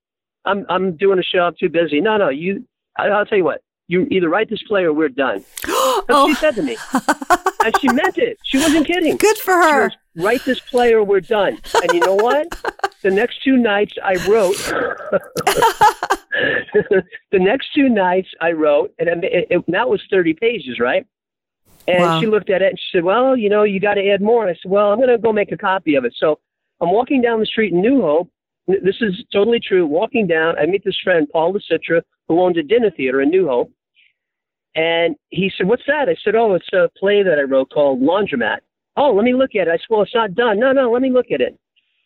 I'm 0.44 0.64
I'm 0.68 0.96
doing 0.96 1.18
a 1.18 1.22
show. 1.22 1.40
I'm 1.40 1.54
too 1.58 1.68
busy." 1.68 2.00
No, 2.00 2.16
no, 2.16 2.28
you. 2.28 2.64
I, 2.96 3.08
I'll 3.08 3.26
tell 3.26 3.38
you 3.38 3.44
what. 3.44 3.62
You 3.88 4.06
either 4.10 4.28
write 4.28 4.50
this 4.50 4.62
play 4.62 4.84
or 4.84 4.92
we're 4.92 5.08
done. 5.08 5.44
That's 5.64 6.06
oh. 6.10 6.26
what 6.26 6.28
she 6.28 6.34
said 6.34 6.54
to 6.56 6.62
me, 6.62 6.76
oh. 6.94 7.42
and 7.64 7.74
she 7.80 7.88
meant 7.88 8.18
it. 8.18 8.38
She 8.44 8.58
wasn't 8.58 8.86
kidding. 8.86 9.16
Good 9.28 9.38
for 9.38 9.54
her. 9.54 9.88
Goes, 9.88 9.98
write 10.16 10.44
this 10.44 10.60
play 10.60 10.92
or 10.92 11.02
we're 11.02 11.20
done. 11.20 11.58
And 11.74 11.92
you 11.92 12.00
know 12.00 12.14
what? 12.14 12.46
the 13.02 13.10
next 13.10 13.42
two 13.42 13.56
nights 13.56 13.94
I 14.02 14.14
wrote. 14.28 14.56
the 17.30 17.38
next 17.38 17.68
two 17.74 17.88
nights 17.88 18.28
I 18.40 18.52
wrote, 18.52 18.92
and 18.98 19.24
it, 19.24 19.46
it, 19.50 19.64
that 19.68 19.88
was 19.88 20.02
30 20.10 20.34
pages, 20.34 20.78
right? 20.80 21.06
And 21.86 22.02
wow. 22.02 22.20
she 22.20 22.26
looked 22.26 22.50
at 22.50 22.60
it 22.60 22.68
and 22.68 22.78
she 22.78 22.98
said, 22.98 23.04
Well, 23.04 23.36
you 23.36 23.48
know, 23.48 23.62
you 23.62 23.80
got 23.80 23.94
to 23.94 24.10
add 24.10 24.20
more. 24.20 24.46
And 24.46 24.50
I 24.50 24.58
said, 24.62 24.70
Well, 24.70 24.92
I'm 24.92 24.98
going 24.98 25.08
to 25.08 25.18
go 25.18 25.32
make 25.32 25.52
a 25.52 25.56
copy 25.56 25.94
of 25.94 26.04
it. 26.04 26.14
So 26.18 26.38
I'm 26.80 26.92
walking 26.92 27.22
down 27.22 27.40
the 27.40 27.46
street 27.46 27.72
in 27.72 27.80
New 27.80 28.02
Hope. 28.02 28.30
This 28.66 28.96
is 29.00 29.24
totally 29.32 29.58
true. 29.58 29.86
Walking 29.86 30.26
down, 30.26 30.58
I 30.58 30.66
meet 30.66 30.84
this 30.84 30.98
friend, 31.02 31.26
Paul 31.32 31.54
LeCitre, 31.54 32.02
who 32.28 32.40
owned 32.42 32.58
a 32.58 32.62
dinner 32.62 32.90
theater 32.90 33.22
in 33.22 33.30
New 33.30 33.48
Hope. 33.48 33.72
And 34.74 35.16
he 35.30 35.50
said, 35.56 35.66
What's 35.66 35.84
that? 35.86 36.10
I 36.10 36.16
said, 36.22 36.34
Oh, 36.34 36.54
it's 36.54 36.72
a 36.74 36.90
play 36.98 37.22
that 37.22 37.38
I 37.38 37.42
wrote 37.42 37.70
called 37.70 38.02
Laundromat. 38.02 38.58
Oh, 38.96 39.12
let 39.14 39.24
me 39.24 39.32
look 39.32 39.54
at 39.54 39.68
it. 39.68 39.70
I 39.70 39.76
said, 39.76 39.86
Well, 39.88 40.02
it's 40.02 40.14
not 40.14 40.34
done. 40.34 40.60
No, 40.60 40.72
no, 40.72 40.90
let 40.90 41.00
me 41.00 41.10
look 41.10 41.30
at 41.32 41.40
it. 41.40 41.58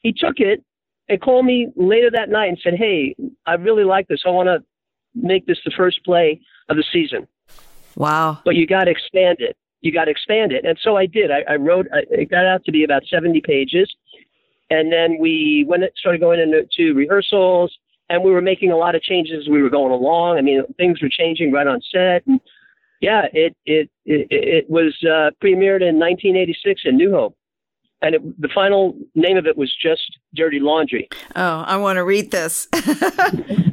He 0.03 0.13
took 0.13 0.39
it 0.39 0.63
and 1.12 1.21
called 1.21 1.45
me 1.45 1.69
later 1.76 2.11
that 2.11 2.31
night 2.31 2.49
and 2.49 2.59
said, 2.64 2.75
Hey, 2.75 3.14
I 3.47 3.54
really 3.54 3.85
like 3.85 4.09
this. 4.09 4.23
I 4.25 4.31
want 4.31 4.47
to 4.47 4.64
make 5.14 5.45
this 5.47 5.59
the 5.62 5.71
first 5.76 6.02
play 6.04 6.40
of 6.71 6.78
the 6.78 6.85
season. 6.90 7.28
Wow. 7.97 8.40
But 8.47 8.54
you 8.54 8.66
got 8.66 8.85
to 8.85 8.90
expand 8.90 9.38
it. 9.40 9.54
You 9.83 9.92
got 9.92 10.07
to 10.07 10.11
expand 10.11 10.52
it. 10.52 10.64
And 10.64 10.78
so 10.83 10.97
I 10.97 11.04
did. 11.04 11.31
I, 11.31 11.42
I 11.52 11.57
wrote, 11.57 11.87
I, 11.92 12.04
it 12.11 12.31
got 12.31 12.47
out 12.47 12.64
to 12.64 12.73
be 12.73 12.83
about 12.83 13.02
70 13.11 13.42
pages. 13.42 13.95
And 14.71 14.90
then 14.90 15.19
we 15.21 15.66
went, 15.69 15.83
it 15.83 15.92
started 15.99 16.23
going 16.23 16.40
into 16.40 16.95
rehearsals 16.95 17.76
and 18.09 18.25
we 18.25 18.31
were 18.31 18.40
making 18.40 18.71
a 18.73 18.76
lot 18.76 18.95
of 18.95 19.02
changes 19.02 19.42
as 19.42 19.49
we 19.50 19.62
were 19.62 19.69
going 19.69 19.92
along. 19.92 20.38
I 20.38 20.40
mean, 20.40 20.62
things 20.78 21.02
were 21.02 21.11
changing 21.11 21.52
right 21.52 21.66
on 21.66 21.83
set. 21.92 22.26
And 22.26 22.40
yeah, 23.02 23.26
it, 23.35 23.54
it, 23.66 23.90
it, 24.07 24.28
it 24.31 24.71
was 24.71 24.97
uh, 25.02 25.37
premiered 25.45 25.83
in 25.83 25.99
1986 25.99 26.83
in 26.87 26.97
New 26.97 27.11
Hope 27.11 27.37
and 28.02 28.14
it, 28.16 28.40
the 28.40 28.49
final 28.54 28.97
name 29.14 29.37
of 29.37 29.47
it 29.47 29.56
was 29.56 29.75
just 29.80 30.18
Dirty 30.35 30.61
Laundry. 30.61 31.09
Oh, 31.37 31.61
I 31.66 31.76
want 31.76 31.97
to 31.97 32.04
read 32.04 32.30
this. 32.30 32.68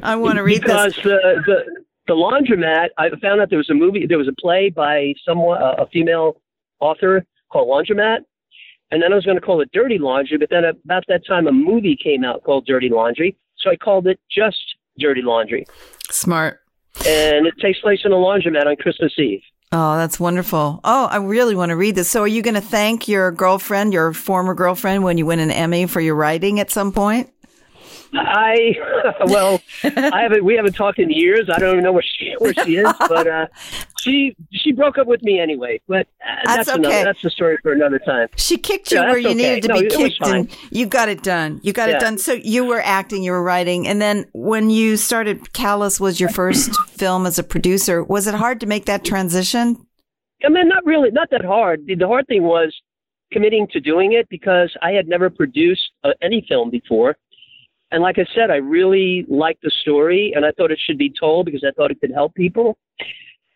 I 0.02 0.16
want 0.16 0.36
to 0.36 0.42
read 0.42 0.62
because 0.62 0.94
this 0.94 1.02
because 1.02 1.20
the, 1.22 1.42
the 1.46 1.80
the 2.06 2.14
laundromat. 2.14 2.88
I 2.98 3.08
found 3.22 3.40
out 3.40 3.50
there 3.50 3.58
was 3.58 3.70
a 3.70 3.74
movie, 3.74 4.06
there 4.06 4.18
was 4.18 4.28
a 4.28 4.40
play 4.40 4.70
by 4.70 5.14
someone, 5.24 5.60
a 5.62 5.86
female 5.92 6.40
author 6.80 7.24
called 7.52 7.68
Laundromat, 7.68 8.18
and 8.90 9.00
then 9.02 9.12
I 9.12 9.14
was 9.14 9.24
going 9.24 9.36
to 9.36 9.40
call 9.40 9.60
it 9.60 9.70
Dirty 9.72 9.98
Laundry, 9.98 10.36
but 10.38 10.50
then 10.50 10.64
about 10.64 11.04
that 11.08 11.24
time 11.26 11.46
a 11.46 11.52
movie 11.52 11.96
came 11.96 12.24
out 12.24 12.42
called 12.42 12.66
Dirty 12.66 12.88
Laundry, 12.88 13.36
so 13.58 13.70
I 13.70 13.76
called 13.76 14.06
it 14.06 14.18
just 14.30 14.58
Dirty 14.98 15.22
Laundry. 15.22 15.66
Smart. 16.10 16.60
And 17.06 17.46
it 17.46 17.54
takes 17.62 17.78
place 17.78 18.00
in 18.04 18.12
a 18.12 18.16
laundromat 18.16 18.66
on 18.66 18.76
Christmas 18.76 19.12
Eve. 19.16 19.42
Oh, 19.72 19.96
that's 19.96 20.18
wonderful. 20.18 20.80
Oh, 20.82 21.06
I 21.06 21.18
really 21.18 21.54
want 21.54 21.70
to 21.70 21.76
read 21.76 21.94
this. 21.94 22.10
So, 22.10 22.22
are 22.22 22.28
you 22.28 22.42
going 22.42 22.54
to 22.54 22.60
thank 22.60 23.06
your 23.06 23.30
girlfriend, 23.30 23.92
your 23.92 24.12
former 24.12 24.52
girlfriend, 24.52 25.04
when 25.04 25.16
you 25.16 25.26
win 25.26 25.38
an 25.38 25.52
Emmy 25.52 25.86
for 25.86 26.00
your 26.00 26.16
writing 26.16 26.58
at 26.58 26.72
some 26.72 26.90
point? 26.90 27.30
I 28.14 28.76
well, 29.26 29.60
I 29.84 30.22
haven't. 30.22 30.44
We 30.44 30.54
haven't 30.54 30.74
talked 30.74 30.98
in 30.98 31.10
years. 31.10 31.48
I 31.52 31.58
don't 31.58 31.72
even 31.72 31.84
know 31.84 31.92
where 31.92 32.02
she 32.02 32.34
where 32.38 32.54
she 32.54 32.76
is, 32.76 32.92
but 33.08 33.26
uh, 33.26 33.46
she 34.00 34.36
she 34.52 34.72
broke 34.72 34.98
up 34.98 35.06
with 35.06 35.22
me 35.22 35.38
anyway. 35.38 35.80
But 35.86 36.06
uh, 36.24 36.34
that's, 36.44 36.56
that's 36.56 36.68
okay. 36.70 36.78
Another, 36.78 37.04
that's 37.04 37.22
the 37.22 37.30
story 37.30 37.58
for 37.62 37.72
another 37.72 37.98
time. 37.98 38.28
She 38.36 38.56
kicked 38.56 38.90
you 38.90 38.98
yeah, 38.98 39.06
where 39.06 39.18
you 39.18 39.28
okay. 39.28 39.36
needed 39.36 39.62
to 39.62 39.68
no, 39.68 39.80
be 39.80 39.88
kicked, 39.88 40.22
and 40.22 40.50
you 40.70 40.86
got 40.86 41.08
it 41.08 41.22
done. 41.22 41.60
You 41.62 41.72
got 41.72 41.88
yeah. 41.88 41.96
it 41.96 42.00
done. 42.00 42.18
So 42.18 42.32
you 42.32 42.64
were 42.64 42.80
acting, 42.82 43.22
you 43.22 43.32
were 43.32 43.42
writing, 43.42 43.86
and 43.86 44.00
then 44.00 44.26
when 44.32 44.70
you 44.70 44.96
started, 44.96 45.52
Callous 45.52 46.00
was 46.00 46.18
your 46.18 46.30
first 46.30 46.74
film 46.90 47.26
as 47.26 47.38
a 47.38 47.42
producer. 47.42 48.02
Was 48.02 48.26
it 48.26 48.34
hard 48.34 48.60
to 48.60 48.66
make 48.66 48.86
that 48.86 49.04
transition? 49.04 49.86
I 50.44 50.48
mean, 50.48 50.68
not 50.68 50.84
really, 50.84 51.10
not 51.10 51.28
that 51.30 51.44
hard. 51.44 51.86
The, 51.86 51.94
the 51.94 52.06
hard 52.06 52.26
thing 52.26 52.42
was 52.42 52.74
committing 53.32 53.66
to 53.72 53.80
doing 53.80 54.12
it 54.12 54.28
because 54.28 54.74
I 54.82 54.92
had 54.92 55.06
never 55.06 55.30
produced 55.30 55.90
uh, 56.02 56.10
any 56.22 56.44
film 56.48 56.70
before. 56.70 57.16
And 57.92 58.02
like 58.02 58.18
I 58.18 58.26
said, 58.34 58.50
I 58.50 58.56
really 58.56 59.26
liked 59.28 59.62
the 59.62 59.72
story 59.82 60.32
and 60.34 60.44
I 60.44 60.52
thought 60.52 60.70
it 60.70 60.80
should 60.84 60.98
be 60.98 61.12
told 61.18 61.46
because 61.46 61.64
I 61.66 61.72
thought 61.72 61.90
it 61.90 62.00
could 62.00 62.12
help 62.12 62.34
people. 62.34 62.78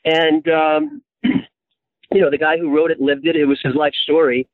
And, 0.05 0.47
um, 0.49 1.03
you 1.23 2.21
know, 2.21 2.31
the 2.31 2.39
guy 2.39 2.59
who 2.59 2.75
wrote 2.75 2.91
it 2.91 3.01
lived 3.01 3.27
it. 3.27 3.37
It 3.37 3.47
was 3.47 3.61
his 3.63 3.75
life 3.75 3.95
story. 4.03 4.49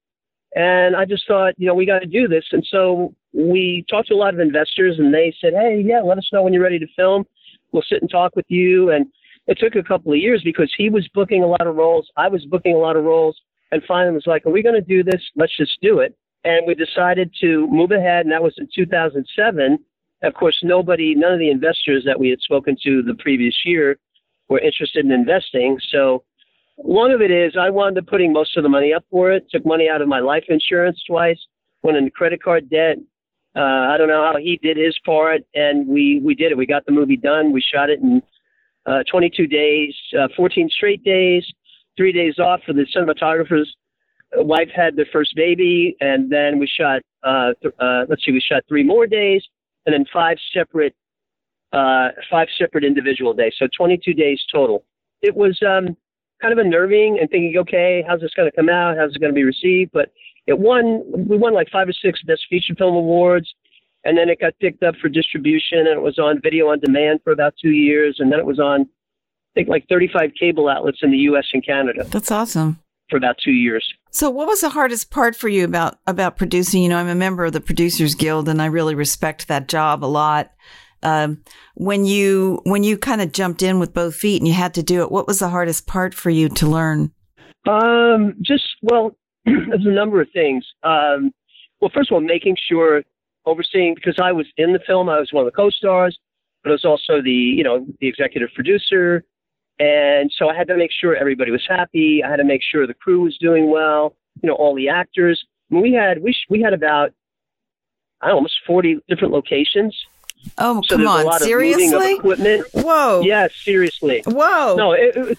And 0.55 0.97
I 0.97 1.05
just 1.05 1.27
thought, 1.27 1.55
you 1.57 1.67
know, 1.67 1.75
we 1.75 1.87
got 1.87 2.01
to 2.01 2.07
do 2.07 2.29
this. 2.29 2.45
And 2.53 2.67
so 2.71 3.15
we 3.33 3.85
talked 3.89 4.09
to 4.09 4.15
a 4.15 4.17
lot 4.17 4.35
of 4.35 4.41
investors 4.41 4.99
and 4.99 5.15
they 5.15 5.35
said, 5.41 5.55
hey, 5.55 5.83
yeah, 5.85 6.01
let 6.01 6.19
us 6.19 6.29
know 6.33 6.43
when 6.43 6.53
you're 6.53 6.63
ready 6.63 6.79
to 6.79 6.87
film. 6.97 7.25
We'll 7.73 7.85
sit 7.89 8.03
and 8.03 8.11
talk 8.11 8.37
with 8.37 8.47
you. 8.49 8.91
And 8.91 9.07
it 9.47 9.59
took 9.59 9.77
a 9.77 9.83
couple 9.83 10.13
of 10.13 10.19
years 10.19 10.43
because 10.45 10.73
he 10.77 10.91
was 10.91 11.09
booking 11.15 11.43
a 11.43 11.47
lot 11.47 11.67
of 11.67 11.77
roles. 11.77 12.11
I 12.17 12.29
was 12.29 12.45
booking 12.47 12.75
a 12.75 12.79
lot 12.79 12.97
of 12.97 13.05
roles. 13.05 13.37
And 13.73 13.83
finally 13.87 14.13
was 14.13 14.27
like, 14.27 14.45
are 14.45 14.51
we 14.51 14.63
going 14.63 14.75
to 14.75 14.81
do 14.81 15.05
this? 15.05 15.23
Let's 15.37 15.57
just 15.57 15.81
do 15.81 16.01
it 16.01 16.17
and 16.45 16.67
we 16.67 16.75
decided 16.75 17.33
to 17.41 17.67
move 17.69 17.91
ahead, 17.91 18.25
and 18.25 18.33
that 18.33 18.43
was 18.43 18.55
in 18.59 18.69
2007. 18.75 19.79
Of 20.23 20.35
course, 20.35 20.59
nobody, 20.63 21.15
none 21.15 21.33
of 21.33 21.39
the 21.39 21.51
investors 21.51 22.03
that 22.07 22.19
we 22.19 22.31
had 22.31 22.41
spoken 22.41 22.77
to 22.85 23.03
the 23.03 23.15
previous 23.15 23.55
year 23.65 23.99
were 24.49 24.59
interested 24.59 25.05
in 25.05 25.13
investing. 25.13 25.79
So 25.91 26.25
one 26.77 27.11
of 27.11 27.21
it 27.21 27.31
is 27.31 27.57
I 27.59 27.71
wound 27.71 27.99
up 27.99 28.07
putting 28.07 28.33
most 28.33 28.57
of 28.57 28.63
the 28.63 28.69
money 28.69 28.93
up 28.93 29.05
for 29.11 29.33
it, 29.33 29.47
took 29.51 29.65
money 29.65 29.89
out 29.89 30.03
of 30.03 30.09
my 30.09 30.21
life 30.21 30.45
insurance 30.49 31.03
twice, 31.07 31.39
went 31.83 31.97
into 31.97 32.11
credit 32.11 32.43
card 32.43 32.69
debt. 32.71 32.97
Uh, 33.57 33.61
I 33.61 33.97
don't 33.99 34.09
know 34.09 34.31
how 34.33 34.39
he 34.39 34.59
did 34.63 34.77
his 34.77 34.97
part, 35.05 35.43
and 35.55 35.87
we, 35.87 36.21
we 36.25 36.35
did 36.35 36.53
it. 36.53 36.59
We 36.59 36.67
got 36.67 36.87
the 36.87 36.93
movie 36.93 37.17
done. 37.17 37.53
We 37.53 37.61
shot 37.61 37.91
it 37.91 38.01
in 38.01 38.23
uh, 38.87 39.03
22 39.11 39.47
days, 39.47 39.95
uh, 40.19 40.29
14 40.37 40.71
straight 40.71 41.05
days, 41.05 41.45
three 41.97 42.13
days 42.13 42.39
off 42.39 42.61
for 42.65 42.73
the 42.73 42.87
cinematographers 42.95 43.67
wife 44.37 44.69
had 44.75 44.97
their 44.97 45.09
first 45.13 45.35
baby, 45.35 45.97
and 46.01 46.31
then 46.31 46.59
we 46.59 46.67
shot. 46.67 47.03
Uh, 47.23 47.53
th- 47.63 47.75
uh, 47.81 48.05
let's 48.09 48.25
see, 48.25 48.33
we 48.33 48.41
shot 48.41 48.63
three 48.69 48.85
more 48.85 49.07
days, 49.07 49.43
and 49.87 49.93
then 49.93 50.05
five 50.13 50.39
separate, 50.55 50.95
uh, 51.73 52.09
five 52.31 52.49
separate 52.59 52.85
individual 52.85 53.35
days. 53.35 53.55
So 53.59 53.67
22 53.77 54.15
days 54.15 54.41
total. 54.53 54.85
It 55.23 55.37
was 55.37 55.59
um, 55.63 55.97
kind 56.41 56.53
of 56.53 56.59
unnerving 56.59 57.19
and 57.21 57.29
thinking, 57.29 57.55
okay, 57.59 58.05
how's 58.07 58.21
this 58.21 58.33
going 58.35 58.51
to 58.51 58.57
come 58.57 58.69
out? 58.69 58.97
How's 58.97 59.15
it 59.15 59.21
going 59.21 59.33
to 59.33 59.35
be 59.35 59.45
received? 59.45 59.91
But 59.93 60.11
it 60.47 60.59
won. 60.59 61.03
We 61.29 61.37
won 61.37 61.53
like 61.53 61.69
five 61.71 61.89
or 61.89 61.93
six 61.93 62.23
best 62.23 62.43
feature 62.49 62.75
film 62.75 62.95
awards, 62.95 63.53
and 64.05 64.17
then 64.17 64.29
it 64.29 64.41
got 64.41 64.55
picked 64.61 64.83
up 64.83 64.95
for 64.97 65.09
distribution, 65.09 65.79
and 65.79 65.89
it 65.89 66.03
was 66.03 66.19
on 66.19 66.41
video 66.43 66.69
on 66.69 66.81
demand 66.81 67.21
for 67.25 67.33
about 67.33 67.55
two 67.61 67.71
years, 67.71 68.17
and 68.19 68.33
then 68.33 68.39
it 68.39 68.47
was 68.47 68.59
on. 68.59 68.83
I 68.83 69.53
think 69.55 69.69
like 69.69 69.89
35 69.89 70.31
cable 70.39 70.69
outlets 70.69 70.99
in 71.03 71.11
the 71.11 71.19
U.S. 71.19 71.45
and 71.53 71.67
Canada. 71.67 72.05
That's 72.05 72.31
awesome. 72.31 72.79
For 73.11 73.17
about 73.17 73.37
two 73.45 73.53
years. 73.53 73.87
So, 74.13 74.31
what 74.31 74.47
was 74.47 74.61
the 74.61 74.71
hardest 74.71 75.11
part 75.11 75.35
for 75.35 75.49
you 75.49 75.65
about 75.65 75.99
about 76.07 76.37
producing? 76.37 76.83
You 76.83 76.89
know, 76.89 76.99
I'm 76.99 77.09
a 77.09 77.15
member 77.15 77.45
of 77.45 77.53
the 77.53 77.61
Producers 77.61 78.15
Guild, 78.15 78.49
and 78.49 78.63
I 78.63 78.67
really 78.67 78.95
respect 78.95 79.49
that 79.49 79.69
job 79.69 80.05
a 80.05 80.07
lot. 80.07 80.53
Um, 81.03 81.43
when 81.75 82.05
you 82.05 82.61
when 82.65 82.85
you 82.85 82.99
kind 82.99 83.21
of 83.21 83.33
jumped 83.33 83.63
in 83.63 83.79
with 83.79 83.95
both 83.95 84.15
feet 84.15 84.41
and 84.41 84.47
you 84.47 84.55
had 84.55 84.75
to 84.75 84.83
do 84.83 85.03
it, 85.03 85.11
what 85.11 85.27
was 85.27 85.39
the 85.39 85.49
hardest 85.49 85.87
part 85.87 86.15
for 86.15 86.31
you 86.31 86.49
to 86.51 86.67
learn? 86.67 87.13
Um, 87.69 88.35
just 88.43 88.65
well, 88.83 89.17
there's 89.45 89.87
a 89.87 89.91
number 89.91 90.21
of 90.21 90.29
things. 90.33 90.65
Um, 90.83 91.33
well, 91.81 91.91
first 91.93 92.11
of 92.11 92.15
all, 92.15 92.21
making 92.21 92.57
sure 92.69 93.03
overseeing 93.47 93.95
because 93.95 94.19
I 94.23 94.33
was 94.33 94.47
in 94.57 94.73
the 94.73 94.81
film, 94.87 95.09
I 95.09 95.19
was 95.19 95.33
one 95.33 95.47
of 95.47 95.53
the 95.53 95.57
co-stars, 95.57 96.19
but 96.63 96.71
I 96.71 96.73
was 96.73 96.85
also 96.85 97.23
the 97.23 97.31
you 97.31 97.65
know 97.65 97.87
the 98.01 98.09
executive 98.09 98.51
producer, 98.55 99.25
and 99.81 100.31
so 100.37 100.49
I 100.49 100.55
had 100.55 100.69
to 100.69 100.77
make 100.77 100.91
sure 100.93 101.17
everybody 101.17 101.51
was 101.51 101.65
happy. 101.69 102.23
I 102.23 102.31
had 102.31 102.37
to 102.37 102.45
make 102.45 102.61
sure 102.63 102.87
the 102.87 102.95
crew 102.95 103.23
was 103.23 103.37
doing 103.39 103.71
well. 103.71 104.15
You 104.43 104.49
know, 104.49 104.55
all 104.55 104.75
the 104.75 104.89
actors. 104.89 105.43
I 105.71 105.75
mean, 105.75 105.83
we 105.83 105.93
had 105.93 106.23
we 106.23 106.37
we 106.49 106.61
had 106.61 106.75
about 106.75 107.13
I 108.21 108.27
don't 108.27 108.35
know, 108.35 108.37
almost 108.37 108.59
forty 108.67 109.01
different 109.09 109.33
locations. 109.33 109.97
Oh, 110.59 110.81
so 110.87 110.97
come 110.97 111.07
on! 111.07 111.39
seriously? 111.41 112.15
equipment. 112.15 112.67
Whoa! 112.73 113.23
Yeah, 113.23 113.49
seriously. 113.53 114.23
Whoa! 114.27 114.75
No, 114.77 114.93
it, 114.93 115.17
it, 115.17 115.39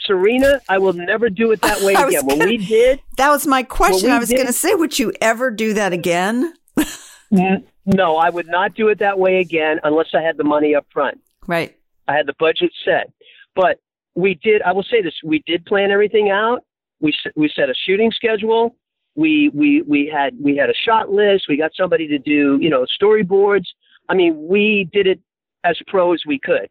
Serena, 0.00 0.60
I 0.68 0.78
will 0.78 0.92
never 0.92 1.30
do 1.30 1.50
it 1.52 1.60
that 1.62 1.80
way 1.82 1.94
again. 1.94 2.26
When 2.26 2.38
gonna- 2.38 2.50
we 2.50 2.58
did, 2.58 3.00
That 3.16 3.30
was 3.30 3.46
my 3.46 3.62
question. 3.62 4.10
I 4.10 4.18
was 4.18 4.30
going 4.30 4.46
to 4.46 4.52
say, 4.52 4.74
would 4.74 4.98
you 4.98 5.12
ever 5.20 5.50
do 5.50 5.74
that 5.74 5.92
again? 5.92 6.52
n- 7.32 7.64
no, 7.86 8.16
I 8.16 8.30
would 8.30 8.46
not 8.46 8.74
do 8.74 8.88
it 8.88 8.98
that 8.98 9.18
way 9.18 9.40
again 9.40 9.80
unless 9.82 10.08
I 10.14 10.20
had 10.20 10.36
the 10.36 10.44
money 10.44 10.74
up 10.74 10.86
front. 10.92 11.20
Right. 11.46 11.76
I 12.06 12.14
had 12.14 12.26
the 12.26 12.34
budget 12.38 12.72
set. 12.84 13.10
But 13.54 13.78
we 14.14 14.34
did. 14.42 14.62
I 14.62 14.72
will 14.72 14.84
say 14.84 15.02
this: 15.02 15.14
we 15.24 15.42
did 15.46 15.64
plan 15.66 15.90
everything 15.90 16.30
out. 16.30 16.64
We 17.00 17.14
we 17.36 17.50
set 17.54 17.68
a 17.68 17.74
shooting 17.86 18.10
schedule. 18.12 18.76
We 19.14 19.50
we 19.54 19.82
we 19.82 20.10
had 20.12 20.36
we 20.40 20.56
had 20.56 20.70
a 20.70 20.74
shot 20.74 21.10
list. 21.10 21.46
We 21.48 21.56
got 21.56 21.72
somebody 21.74 22.06
to 22.08 22.18
do 22.18 22.58
you 22.60 22.70
know 22.70 22.86
storyboards. 23.00 23.66
I 24.08 24.14
mean, 24.14 24.48
we 24.48 24.88
did 24.92 25.06
it 25.06 25.20
as 25.64 25.78
pro 25.86 26.12
as 26.12 26.22
we 26.26 26.38
could, 26.38 26.68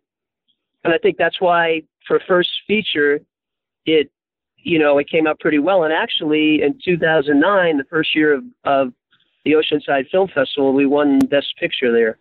and 0.84 0.94
I 0.94 0.98
think 0.98 1.18
that's 1.18 1.40
why 1.42 1.84
for 2.08 2.20
first 2.28 2.50
feature, 2.68 3.20
it 3.86 4.12
you 4.58 4.80
know 4.80 4.98
it 4.98 5.10
came 5.10 5.28
out 5.28 5.40
pretty 5.40 5.60
well. 5.60 5.84
And 5.84 5.94
actually, 5.94 6.62
in 6.62 6.80
2009, 6.84 7.78
the 7.78 7.84
first 7.86 8.16
year 8.16 8.34
of 8.34 8.44
of 8.64 8.94
the 9.46 9.52
Oceanside 9.52 10.10
Film 10.10 10.30
Festival, 10.34 10.74
we 10.74 10.86
won 10.86 11.20
Best 11.20 11.54
Picture 11.60 11.92
there. 11.92 12.18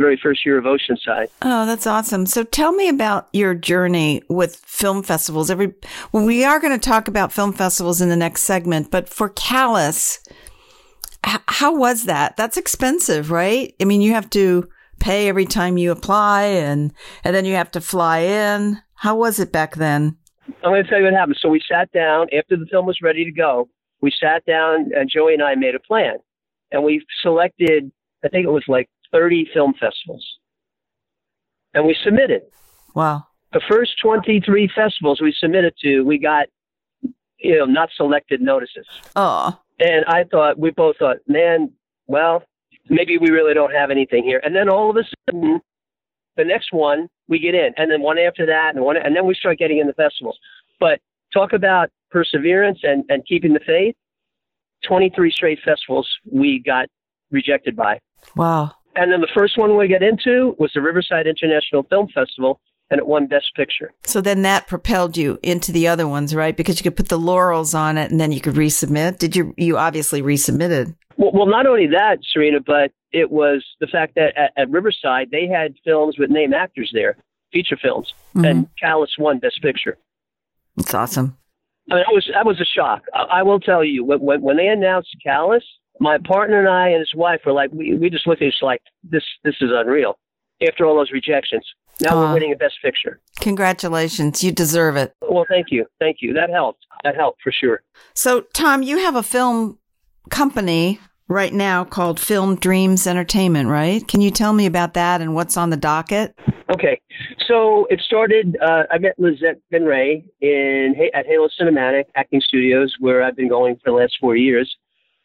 Very 0.00 0.16
first 0.16 0.46
year 0.46 0.56
of 0.56 0.64
Oceanside. 0.64 1.28
Oh, 1.42 1.66
that's 1.66 1.86
awesome. 1.86 2.24
So 2.24 2.42
tell 2.42 2.72
me 2.72 2.88
about 2.88 3.28
your 3.34 3.54
journey 3.54 4.22
with 4.30 4.56
film 4.56 5.02
festivals. 5.02 5.50
Every 5.50 5.74
well, 6.10 6.24
we 6.24 6.42
are 6.42 6.58
going 6.58 6.72
to 6.72 6.88
talk 6.88 7.06
about 7.06 7.32
film 7.32 7.52
festivals 7.52 8.00
in 8.00 8.08
the 8.08 8.16
next 8.16 8.44
segment, 8.44 8.90
but 8.90 9.10
for 9.10 9.28
Callous, 9.28 10.20
h- 11.26 11.42
how 11.48 11.76
was 11.76 12.04
that? 12.04 12.38
That's 12.38 12.56
expensive, 12.56 13.30
right? 13.30 13.74
I 13.78 13.84
mean, 13.84 14.00
you 14.00 14.12
have 14.12 14.30
to 14.30 14.66
pay 15.00 15.28
every 15.28 15.44
time 15.44 15.76
you 15.76 15.90
apply 15.90 16.44
and 16.44 16.94
and 17.22 17.36
then 17.36 17.44
you 17.44 17.54
have 17.56 17.70
to 17.72 17.80
fly 17.82 18.20
in. 18.20 18.80
How 18.94 19.16
was 19.16 19.38
it 19.38 19.52
back 19.52 19.76
then? 19.76 20.16
I'm 20.64 20.72
going 20.72 20.82
to 20.82 20.88
tell 20.88 20.98
you 20.98 21.04
what 21.04 21.12
happened. 21.12 21.36
So 21.42 21.50
we 21.50 21.60
sat 21.70 21.92
down 21.92 22.28
after 22.36 22.56
the 22.56 22.66
film 22.70 22.86
was 22.86 23.00
ready 23.02 23.26
to 23.26 23.32
go. 23.32 23.68
We 24.00 24.10
sat 24.18 24.46
down, 24.46 24.92
and 24.96 25.10
Joey 25.10 25.34
and 25.34 25.42
I 25.42 25.56
made 25.56 25.74
a 25.74 25.78
plan, 25.78 26.16
and 26.72 26.84
we 26.84 27.04
selected. 27.22 27.92
I 28.24 28.28
think 28.28 28.46
it 28.46 28.50
was 28.50 28.64
like 28.66 28.88
30 29.12 29.48
film 29.52 29.74
festivals, 29.74 30.26
and 31.74 31.86
we 31.86 31.96
submitted. 32.04 32.42
Wow. 32.94 33.26
The 33.52 33.60
first 33.68 33.92
23 34.02 34.70
festivals 34.74 35.20
we 35.20 35.34
submitted 35.38 35.74
to, 35.82 36.02
we 36.02 36.18
got, 36.18 36.46
you 37.38 37.58
know, 37.58 37.64
not 37.64 37.88
selected 37.96 38.40
notices. 38.40 38.86
Oh, 39.16 39.58
And 39.80 40.04
I 40.06 40.24
thought, 40.24 40.58
we 40.58 40.70
both 40.70 40.98
thought, 40.98 41.16
man, 41.26 41.72
well, 42.06 42.44
maybe 42.88 43.18
we 43.18 43.30
really 43.30 43.54
don't 43.54 43.72
have 43.72 43.90
anything 43.90 44.22
here. 44.24 44.40
And 44.44 44.54
then 44.54 44.68
all 44.68 44.90
of 44.90 44.96
a 44.96 45.02
sudden, 45.26 45.60
the 46.36 46.44
next 46.44 46.72
one 46.72 47.08
we 47.28 47.38
get 47.38 47.54
in, 47.54 47.72
and 47.76 47.90
then 47.90 48.02
one 48.02 48.18
after 48.18 48.46
that, 48.46 48.74
and 48.74 48.84
one, 48.84 48.96
and 48.96 49.16
then 49.16 49.26
we 49.26 49.34
start 49.34 49.58
getting 49.58 49.78
in 49.78 49.86
the 49.86 49.94
festivals. 49.94 50.38
But 50.78 51.00
talk 51.32 51.52
about 51.52 51.90
perseverance 52.10 52.80
and, 52.82 53.04
and 53.08 53.26
keeping 53.26 53.52
the 53.52 53.60
faith. 53.66 53.94
23 54.86 55.30
straight 55.30 55.58
festivals 55.64 56.08
we 56.30 56.62
got 56.64 56.86
rejected 57.30 57.76
by. 57.76 58.00
wow. 58.34 58.72
And 58.96 59.12
then 59.12 59.20
the 59.20 59.28
first 59.34 59.56
one 59.56 59.76
we 59.76 59.88
got 59.88 60.02
into 60.02 60.56
was 60.58 60.72
the 60.74 60.80
Riverside 60.80 61.26
International 61.26 61.84
Film 61.84 62.08
Festival, 62.14 62.60
and 62.90 62.98
it 62.98 63.06
won 63.06 63.26
Best 63.26 63.54
Picture. 63.54 63.92
So 64.04 64.20
then 64.20 64.42
that 64.42 64.66
propelled 64.66 65.16
you 65.16 65.38
into 65.42 65.70
the 65.72 65.86
other 65.86 66.08
ones, 66.08 66.34
right? 66.34 66.56
Because 66.56 66.78
you 66.78 66.82
could 66.82 66.96
put 66.96 67.08
the 67.08 67.18
laurels 67.18 67.72
on 67.72 67.96
it 67.96 68.10
and 68.10 68.20
then 68.20 68.32
you 68.32 68.40
could 68.40 68.54
resubmit. 68.54 69.18
Did 69.18 69.36
you? 69.36 69.54
You 69.56 69.78
obviously 69.78 70.22
resubmitted. 70.22 70.94
Well, 71.16 71.30
well, 71.32 71.46
not 71.46 71.66
only 71.66 71.86
that, 71.88 72.18
Serena, 72.32 72.60
but 72.60 72.92
it 73.12 73.30
was 73.30 73.64
the 73.80 73.86
fact 73.86 74.14
that 74.16 74.36
at, 74.36 74.52
at 74.56 74.70
Riverside 74.70 75.30
they 75.30 75.46
had 75.46 75.74
films 75.84 76.16
with 76.18 76.30
name 76.30 76.52
actors 76.52 76.90
there, 76.92 77.16
feature 77.52 77.78
films, 77.80 78.12
mm-hmm. 78.34 78.44
and 78.44 78.68
Callous 78.80 79.16
won 79.18 79.38
Best 79.38 79.62
Picture. 79.62 79.96
It's 80.78 80.94
awesome. 80.94 81.36
I 81.90 81.94
mean, 81.94 82.04
that 82.06 82.14
was 82.14 82.30
that 82.32 82.46
was 82.46 82.60
a 82.60 82.64
shock. 82.64 83.02
I, 83.14 83.40
I 83.40 83.42
will 83.42 83.60
tell 83.60 83.84
you 83.84 84.04
when, 84.04 84.20
when 84.20 84.42
when 84.42 84.56
they 84.56 84.66
announced 84.66 85.14
Callous, 85.22 85.64
my 86.00 86.18
partner 86.18 86.58
and 86.58 86.68
I 86.68 86.88
and 86.88 86.98
his 86.98 87.14
wife 87.14 87.40
were 87.46 87.52
like, 87.52 87.70
we 87.72 87.94
we 87.94 88.10
just 88.10 88.26
looked 88.26 88.42
at 88.42 88.48
each 88.48 88.62
like 88.62 88.82
this 89.04 89.22
this 89.44 89.54
is 89.60 89.70
unreal. 89.72 90.18
After 90.66 90.84
all 90.84 90.96
those 90.96 91.10
rejections, 91.10 91.64
now 92.00 92.16
Aw. 92.16 92.20
we're 92.20 92.34
winning 92.34 92.52
a 92.52 92.56
Best 92.56 92.74
Picture. 92.82 93.20
Congratulations. 93.40 94.42
You 94.42 94.52
deserve 94.52 94.96
it. 94.96 95.14
Well, 95.22 95.46
thank 95.48 95.68
you, 95.70 95.86
thank 96.00 96.18
you. 96.20 96.32
That 96.34 96.50
helped. 96.50 96.84
That 97.04 97.14
helped 97.14 97.40
for 97.42 97.52
sure. 97.52 97.82
So, 98.14 98.42
Tom, 98.52 98.82
you 98.82 98.98
have 98.98 99.14
a 99.14 99.22
film 99.22 99.78
company 100.30 101.00
right 101.28 101.52
now 101.52 101.84
called 101.84 102.18
Film 102.18 102.56
Dreams 102.56 103.06
Entertainment, 103.06 103.68
right? 103.68 104.06
Can 104.06 104.20
you 104.20 104.30
tell 104.30 104.52
me 104.52 104.66
about 104.66 104.94
that 104.94 105.20
and 105.20 105.34
what's 105.34 105.56
on 105.56 105.70
the 105.70 105.76
docket? 105.76 106.34
Okay, 106.70 107.00
so 107.46 107.86
it 107.90 108.00
started. 108.00 108.56
Uh, 108.62 108.84
I 108.90 108.98
met 108.98 109.18
Lizette 109.18 109.60
Ben 109.70 109.84
Ray 109.84 110.24
in 110.40 110.94
at 111.14 111.26
Halo 111.26 111.48
Cinematic 111.60 112.04
Acting 112.14 112.40
Studios, 112.40 112.94
where 113.00 113.22
I've 113.22 113.36
been 113.36 113.48
going 113.48 113.76
for 113.76 113.82
the 113.86 113.92
last 113.92 114.16
four 114.20 114.36
years. 114.36 114.76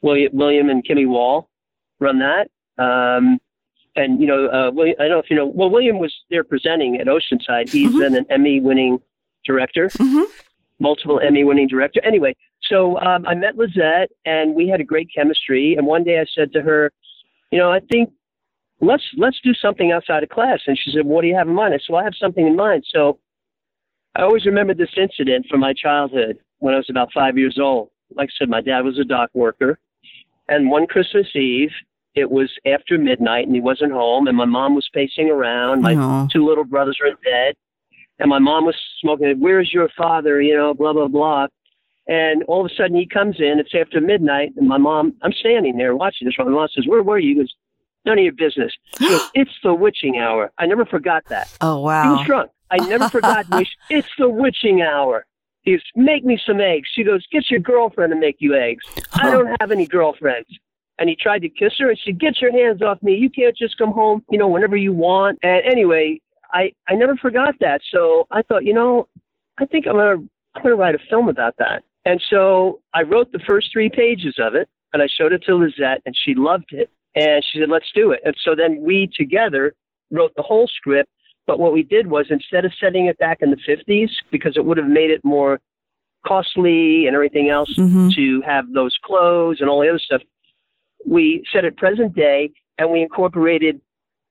William, 0.06 0.32
William 0.34 0.70
and 0.70 0.86
Kimmy 0.88 1.08
Wall 1.08 1.50
run 2.00 2.20
that, 2.20 2.48
um, 2.78 3.40
and 3.96 4.22
you 4.22 4.28
know, 4.28 4.48
uh, 4.48 4.70
William, 4.72 4.96
I 5.00 5.04
don't 5.04 5.12
know 5.12 5.20
if 5.20 5.30
you 5.32 5.36
know. 5.36 5.48
Well, 5.48 5.70
William 5.72 5.98
was 5.98 6.14
there 6.30 6.44
presenting 6.44 6.98
at 7.02 7.08
Oceanside. 7.08 7.70
He's 7.70 7.92
Mhm. 7.92 8.00
been 8.00 8.16
an 8.16 8.26
Emmy-winning 8.30 9.02
director, 9.46 9.88
Mhm. 9.88 10.26
multiple 10.80 11.20
Emmy-winning 11.20 11.68
director. 11.68 12.02
Anyway, 12.04 12.36
so 12.62 13.00
um, 13.00 13.26
I 13.26 13.34
met 13.34 13.58
Lizette, 13.58 14.12
and 14.26 14.54
we 14.54 14.68
had 14.68 14.80
a 14.80 14.84
great 14.84 15.10
chemistry. 15.16 15.76
And 15.76 15.88
one 15.88 16.04
day 16.04 16.20
I 16.20 16.26
said 16.26 16.54
to 16.54 16.62
her, 16.62 16.92
you 17.52 17.58
know, 17.58 17.72
I 17.72 17.80
think 17.80 18.12
let's 18.82 19.08
let's 19.18 19.40
do 19.42 19.54
something 19.56 19.92
outside 19.92 20.22
of 20.22 20.30
class. 20.30 20.60
And 20.68 20.78
she 20.78 20.92
said, 20.92 21.06
What 21.06 21.22
do 21.22 21.28
you 21.28 21.36
have 21.36 21.48
in 21.48 21.56
mind? 21.56 21.74
I 21.74 21.78
said, 21.78 21.90
Well, 21.90 22.02
I 22.02 22.04
have 22.04 22.16
something 22.16 22.46
in 22.46 22.56
mind. 22.56 22.86
So 22.94 23.18
I 24.16 24.22
always 24.22 24.46
remember 24.46 24.74
this 24.76 24.96
incident 24.98 25.48
from 25.50 25.62
my 25.62 25.74
childhood 25.74 26.38
when 26.60 26.74
I 26.76 26.78
was 26.78 26.90
about 26.92 27.12
five 27.12 27.38
years 27.38 27.58
old. 27.58 27.90
Like 28.14 28.30
I 28.30 28.34
said, 28.38 28.50
my 28.50 28.62
dad 28.62 28.82
was 28.86 29.00
a 29.00 29.04
dock 29.04 29.30
worker. 29.34 29.80
And 30.48 30.70
one 30.70 30.88
Christmas 30.88 31.28
Eve, 31.36 31.72
it 32.14 32.30
was 32.30 32.50
after 32.66 32.98
midnight 32.98 33.46
and 33.46 33.56
he 33.56 33.62
wasn't 33.62 33.92
home 33.92 34.28
and 34.28 34.38
my 34.38 34.46
mom 34.46 34.76
was 34.76 34.88
pacing 34.94 35.30
around. 35.30 35.82
My 35.82 35.96
Aw. 35.96 36.28
two 36.32 36.46
little 36.46 36.64
brothers 36.64 36.98
were 37.02 37.10
in 37.10 37.18
bed. 37.24 37.56
And 38.18 38.30
my 38.30 38.40
mom 38.40 38.66
was 38.66 38.76
smoking, 39.02 39.40
Where's 39.40 39.74
your 39.74 39.90
father? 39.98 40.42
You 40.42 40.56
know, 40.56 40.74
blah, 40.74 40.94
blah, 40.94 41.08
blah. 41.08 41.48
And 42.08 42.44
all 42.44 42.64
of 42.64 42.72
a 42.72 42.76
sudden 42.76 42.96
he 42.96 43.06
comes 43.06 43.38
in, 43.40 43.60
it's 43.60 43.74
after 43.74 44.00
midnight, 44.00 44.54
and 44.58 44.68
my 44.68 44.78
mom, 44.78 45.16
I'm 45.24 45.34
standing 45.34 45.76
there 45.76 45.96
watching 45.96 46.28
this. 46.28 46.36
My 46.38 46.46
mom 46.46 46.68
says, 46.74 46.86
Where 46.88 47.04
were 47.04 47.18
you? 47.18 47.30
He 47.30 47.42
goes, 47.42 47.54
None 48.06 48.20
of 48.20 48.24
your 48.24 48.34
business. 48.34 48.72
Goes, 49.00 49.22
it's 49.34 49.52
the 49.64 49.74
witching 49.74 50.18
hour. 50.18 50.52
I 50.58 50.68
never 50.68 50.86
forgot 50.86 51.24
that. 51.30 51.52
Oh, 51.62 51.80
wow. 51.80 52.04
He 52.04 52.10
was 52.10 52.28
drunk. 52.28 52.52
I 52.72 52.78
never 52.78 53.10
forgot. 53.10 53.46
It's 53.90 54.08
the 54.18 54.30
witching 54.30 54.82
hour. 54.82 55.26
He 55.66 55.74
goes, 55.74 55.82
make 55.96 56.24
me 56.24 56.40
some 56.46 56.62
eggs. 56.62 56.88
She 56.94 57.04
goes, 57.04 57.26
get 57.32 57.50
your 57.52 57.60
girlfriend 57.60 58.12
to 58.14 58.20
make 58.20 58.38
you 58.40 58.56
eggs. 58.56 58.86
I 59.14 59.32
don't 59.32 59.56
have 59.60 59.72
any 59.72 59.88
girlfriends. 59.88 60.48
And 60.98 61.10
he 61.10 61.16
tried 61.16 61.40
to 61.40 61.50
kiss 61.50 61.74
her, 61.80 61.90
and 61.90 62.00
she 62.00 62.14
get 62.14 62.40
your 62.40 62.54
hands 62.54 62.82
off 62.82 63.04
me. 63.04 63.16
You 63.16 63.30
can't 63.30 63.58
just 63.58 63.78
come 63.78 63.92
home, 63.92 64.24
you 64.32 64.38
know, 64.38 64.48
whenever 64.48 64.78
you 64.78 64.94
want. 64.94 65.40
And 65.44 65.62
anyway, 65.66 66.22
I 66.54 66.72
I 66.88 66.94
never 66.96 67.18
forgot 67.18 67.56
that. 67.60 67.82
So 67.92 68.28
I 68.32 68.44
thought, 68.44 68.64
you 68.64 68.74
know, 68.74 69.10
I 69.58 69.66
think 69.66 69.88
I'm 69.88 69.96
gonna 69.96 70.24
I'm 70.56 70.64
gonna 70.64 70.76
write 70.76 70.96
a 70.96 71.00
film 71.10 71.28
about 71.28 71.56
that. 71.58 71.84
And 72.06 72.22
so 72.30 72.80
I 72.94 73.02
wrote 73.02 73.32
the 73.34 73.42
first 73.46 73.74
three 73.74 73.90
pages 73.90 74.36
of 74.40 74.56
it, 74.56 74.70
and 74.94 75.02
I 75.02 75.08
showed 75.18 75.34
it 75.34 75.44
to 75.48 75.56
Lizette, 75.56 76.02
and 76.06 76.16
she 76.24 76.34
loved 76.36 76.72
it. 76.72 76.90
And 77.16 77.44
she 77.44 77.60
said, 77.60 77.70
let's 77.70 77.92
do 77.94 78.12
it. 78.12 78.20
And 78.24 78.36
so 78.44 78.56
then 78.56 78.82
we 78.82 79.10
together 79.18 79.74
wrote 80.12 80.34
the 80.36 80.44
whole 80.44 80.68
script. 80.68 81.10
But 81.48 81.60
what 81.60 81.74
we 81.74 81.84
did 81.84 82.08
was 82.08 82.28
instead 82.30 82.66
of 82.66 82.74
setting 82.80 83.06
it 83.06 83.18
back 83.20 83.40
in 83.42 83.52
the 83.52 83.58
50s, 83.58 84.10
because 84.32 84.58
it 84.58 84.66
would 84.66 84.78
have 84.78 84.88
made 84.88 85.12
it 85.12 85.24
more 85.24 85.60
costly 86.26 87.06
and 87.06 87.16
everything 87.16 87.50
else 87.50 87.72
Mhm. 87.78 88.14
to 88.16 88.42
have 88.42 88.72
those 88.74 88.98
clothes 89.04 89.62
and 89.62 89.70
all 89.70 89.82
the 89.82 89.90
other 89.90 90.00
stuff, 90.00 90.22
we 91.06 91.44
set 91.52 91.66
it 91.66 91.78
present 91.78 92.16
day 92.16 92.50
and 92.78 92.92
we 92.92 93.02
incorporated 93.02 93.80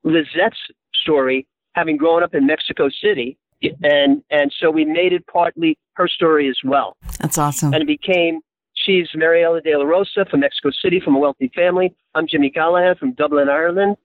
Lizette's 0.05 0.59
story, 0.92 1.46
having 1.74 1.96
grown 1.96 2.22
up 2.22 2.35
in 2.35 2.46
Mexico 2.46 2.88
City. 2.88 3.37
And, 3.83 4.22
and 4.31 4.53
so 4.59 4.70
we 4.70 4.85
made 4.85 5.12
it 5.14 5.27
partly 5.27 5.79
her 5.94 6.07
story 6.09 6.48
as 6.48 6.59
well 6.64 6.96
That's 7.20 7.38
awesome. 7.38 7.72
and 7.72 7.83
it 7.83 7.87
became 7.87 8.40
she's 8.74 9.09
Mariela 9.12 9.62
De 9.62 9.74
La 9.74 9.85
Rosa 9.85 10.27
from 10.27 10.40
Mexico 10.40 10.70
City 10.70 11.00
from 11.00 11.14
a 11.14 11.18
wealthy 11.18 11.48
family. 11.55 11.94
I'm 12.14 12.27
Jimmy 12.27 12.50
Callahan 12.50 12.96
from 12.96 13.12
Dublin, 13.12 13.48
Ireland. 13.48 13.96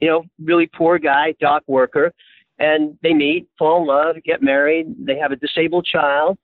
You 0.00 0.08
know, 0.08 0.24
really 0.42 0.66
poor 0.66 0.98
guy, 0.98 1.34
dock 1.38 1.62
worker. 1.68 2.12
And 2.58 2.96
they 3.02 3.12
meet, 3.14 3.48
fall 3.58 3.80
in 3.80 3.86
love, 3.88 4.16
get 4.24 4.42
married. 4.42 4.86
They 4.98 5.16
have 5.18 5.32
a 5.32 5.36
disabled 5.36 5.86
child, 5.86 6.38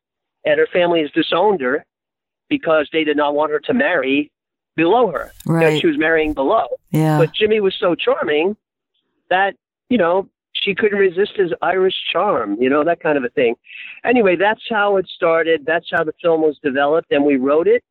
and 0.44 0.58
her 0.58 0.66
family 0.72 1.02
has 1.02 1.10
disowned 1.12 1.60
her 1.60 1.84
because 2.48 2.88
they 2.92 3.04
did 3.04 3.16
not 3.16 3.34
want 3.34 3.52
her 3.52 3.60
to 3.60 3.74
marry 3.74 4.30
below 4.76 5.10
her. 5.12 5.30
You 5.46 5.52
know, 5.52 5.58
Right. 5.58 5.80
she 5.80 5.86
was 5.86 5.98
marrying 5.98 6.32
below. 6.34 6.66
Yeah. 6.90 7.18
But 7.18 7.32
Jimmy 7.32 7.60
was 7.60 7.74
so 7.78 7.94
charming 7.94 8.56
that, 9.28 9.54
you 9.88 9.98
know, 9.98 10.28
she 10.52 10.74
couldn't 10.74 10.98
resist 10.98 11.36
his 11.36 11.52
Irish 11.62 11.94
charm, 12.12 12.56
you 12.60 12.68
know, 12.68 12.82
that 12.84 13.00
kind 13.00 13.16
of 13.16 13.22
a 13.24 13.28
thing. 13.30 13.54
Anyway, 14.04 14.34
that's 14.34 14.62
how 14.68 14.96
it 14.96 15.06
started. 15.08 15.64
That's 15.64 15.86
how 15.92 16.02
the 16.02 16.12
film 16.20 16.42
was 16.42 16.58
developed. 16.62 17.12
And 17.12 17.24
we 17.24 17.36
wrote 17.36 17.68
it 17.68 17.84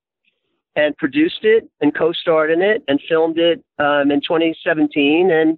and 0.75 0.95
produced 0.97 1.43
it 1.45 1.69
and 1.79 1.95
co 1.95 2.11
starred 2.11 2.51
in 2.51 2.61
it 2.61 2.83
and 2.87 2.99
filmed 3.07 3.39
it 3.39 3.63
um, 3.79 4.11
in 4.11 4.19
2017. 4.21 5.31
And 5.31 5.57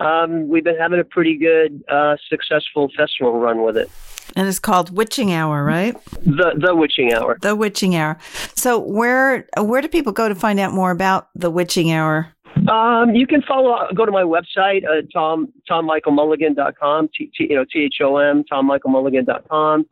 um, 0.00 0.48
we've 0.48 0.64
been 0.64 0.76
having 0.76 1.00
a 1.00 1.04
pretty 1.04 1.36
good, 1.36 1.82
uh, 1.88 2.16
successful 2.28 2.90
festival 2.96 3.38
run 3.38 3.62
with 3.62 3.76
it. 3.76 3.90
And 4.36 4.46
it's 4.46 4.58
called 4.58 4.90
Witching 4.90 5.32
Hour, 5.32 5.64
right? 5.64 5.96
The 6.22 6.52
the 6.56 6.74
Witching 6.74 7.14
Hour. 7.14 7.38
The 7.40 7.56
Witching 7.56 7.96
Hour. 7.96 8.18
So 8.54 8.78
where 8.78 9.48
where 9.58 9.80
do 9.80 9.88
people 9.88 10.12
go 10.12 10.28
to 10.28 10.34
find 10.34 10.60
out 10.60 10.72
more 10.72 10.90
about 10.90 11.28
the 11.34 11.50
Witching 11.50 11.90
Hour? 11.92 12.34
Um, 12.70 13.14
you 13.14 13.26
can 13.26 13.42
follow. 13.42 13.86
Go 13.94 14.04
to 14.04 14.12
my 14.12 14.22
website, 14.22 14.84
uh, 14.84 15.02
tom 15.12 15.52
tommichaelmulligan.com. 15.70 17.08
T, 17.16 17.30
t, 17.36 17.46
you 17.48 17.56
know, 17.56 17.64
T 17.72 17.84
H 17.84 17.96
O 18.02 18.18
M 18.18 18.44
tommichaelmulligan.com. 18.50 19.86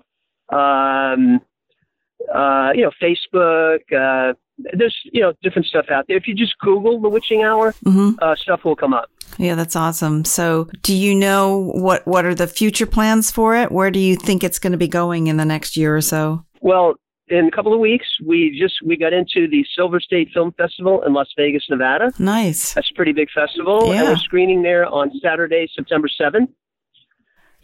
Um, 0.51 1.41
uh, 2.35 2.71
you 2.75 2.83
know, 2.83 2.91
Facebook. 3.03 3.81
Uh, 3.93 4.35
there's 4.73 4.97
you 5.13 5.21
know 5.21 5.33
different 5.43 5.67
stuff 5.67 5.87
out 5.91 6.07
there. 6.09 6.17
If 6.17 6.27
you 6.27 6.35
just 6.35 6.59
Google 6.59 7.01
the 7.01 7.09
Witching 7.09 7.43
Hour, 7.43 7.73
hmm 7.85 8.13
uh, 8.23 8.35
stuff 8.37 8.65
will 8.65 8.77
come 8.77 8.95
up. 8.95 9.11
Yeah, 9.39 9.55
that's 9.55 9.77
awesome. 9.77 10.25
So, 10.25 10.69
do 10.83 10.95
you 10.95 11.15
know 11.15 11.71
what 11.75 12.07
what 12.07 12.25
are 12.25 12.35
the 12.35 12.47
future 12.47 12.87
plans 12.87 13.31
for 13.31 13.55
it? 13.55 13.71
Where 13.71 13.91
do 13.91 13.99
you 13.99 14.17
think 14.17 14.43
it's 14.43 14.59
going 14.59 14.73
to 14.73 14.79
be 14.79 14.89
going 14.89 15.27
in 15.27 15.37
the 15.37 15.45
next 15.45 15.77
year 15.77 15.95
or 15.97 16.01
so? 16.01 16.45
Well, 16.63 16.95
in 17.29 17.47
a 17.47 17.51
couple 17.51 17.75
of 17.75 17.81
weeks, 17.81 18.07
we 18.25 18.57
just 18.59 18.77
we 18.85 18.97
got 18.97 19.13
into 19.13 19.47
the 19.49 19.65
Silver 19.75 20.01
State 20.01 20.29
Film 20.33 20.53
Festival 20.53 21.03
in 21.03 21.13
Las 21.13 21.29
Vegas, 21.37 21.65
Nevada. 21.69 22.13
Nice. 22.19 22.73
That's 22.73 22.91
a 22.91 22.95
pretty 22.95 23.13
big 23.13 23.29
festival, 23.31 23.89
Yeah. 23.93 24.01
and 24.01 24.09
we're 24.09 24.17
screening 24.17 24.63
there 24.63 24.87
on 24.87 25.11
Saturday, 25.21 25.69
September 25.75 26.09
seventh. 26.09 26.49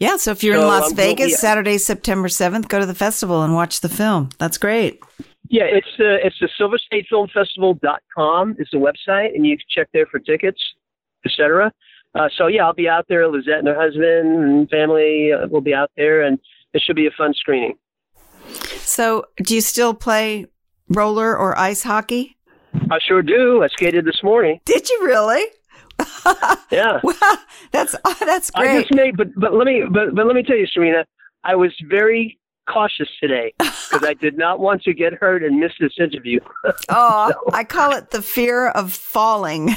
Yeah, 0.03 0.17
so 0.17 0.31
if 0.31 0.43
you're 0.43 0.55
in 0.55 0.61
So, 0.61 0.67
Las 0.67 0.89
um, 0.89 0.97
Vegas, 0.97 1.31
yeah. 1.31 1.37
Saturday, 1.37 1.77
September 1.77 2.27
7th, 2.27 2.67
go 2.67 2.77
to 2.77 2.85
the 2.85 2.93
festival 2.93 3.41
and 3.41 3.53
watch 3.53 3.79
the 3.79 3.87
film. 3.87 4.29
That's 4.37 4.57
great. 4.57 4.99
Yeah, 5.47 5.63
it's 5.63 5.87
the 5.97 6.17
it's 6.21 6.35
the 6.41 6.49
SilverStateFilmFestival.com 6.59 8.55
is 8.59 8.67
the 8.73 8.79
website, 8.79 9.33
and 9.33 9.45
you 9.45 9.55
can 9.55 9.65
check 9.69 9.87
there 9.93 10.05
for 10.05 10.19
tickets, 10.19 10.61
etc. 11.25 11.71
Uh, 12.15 12.27
so 12.37 12.47
yeah, 12.47 12.65
I'll 12.65 12.73
be 12.73 12.89
out 12.89 13.05
there. 13.07 13.27
Lizette 13.29 13.59
and 13.59 13.67
her 13.67 13.79
husband 13.79 14.43
and 14.43 14.69
family 14.69 15.31
uh, 15.31 15.47
will 15.47 15.61
be 15.61 15.73
out 15.73 15.91
there, 15.95 16.21
and 16.21 16.37
it 16.73 16.81
should 16.85 16.97
be 16.97 17.07
a 17.07 17.11
fun 17.17 17.33
screening. 17.33 17.77
So, 18.49 19.25
do 19.37 19.55
you 19.55 19.61
still 19.61 19.93
play 19.93 20.47
roller 20.89 21.37
or 21.37 21.57
ice 21.57 21.83
hockey? 21.83 22.37
I 22.91 22.99
sure 23.07 23.21
do. 23.21 23.63
I 23.63 23.67
skated 23.67 24.03
this 24.03 24.21
morning. 24.21 24.59
Did 24.65 24.89
you 24.89 25.05
really? 25.05 25.45
Yeah, 26.71 26.99
Wow, 27.03 27.13
that's 27.71 27.95
oh, 28.03 28.15
that's 28.21 28.49
I 28.55 28.63
great. 28.63 28.81
just 28.87 28.93
made, 28.95 29.15
but 29.17 29.27
but 29.35 29.53
let 29.53 29.65
me 29.67 29.83
but 29.89 30.15
but 30.15 30.25
let 30.25 30.35
me 30.35 30.41
tell 30.43 30.55
you, 30.57 30.65
Serena, 30.67 31.05
I 31.43 31.55
was 31.55 31.71
very 31.87 32.39
cautious 32.67 33.09
today 33.19 33.53
because 33.59 34.03
I 34.03 34.13
did 34.15 34.37
not 34.37 34.59
want 34.59 34.81
to 34.83 34.93
get 34.93 35.13
hurt 35.13 35.43
and 35.43 35.59
miss 35.59 35.71
this 35.79 35.93
interview. 35.99 36.39
Oh, 36.89 37.31
I 37.53 37.63
call 37.63 37.91
it 37.91 38.09
the 38.11 38.21
fear 38.21 38.69
of 38.69 38.91
falling. 38.93 39.69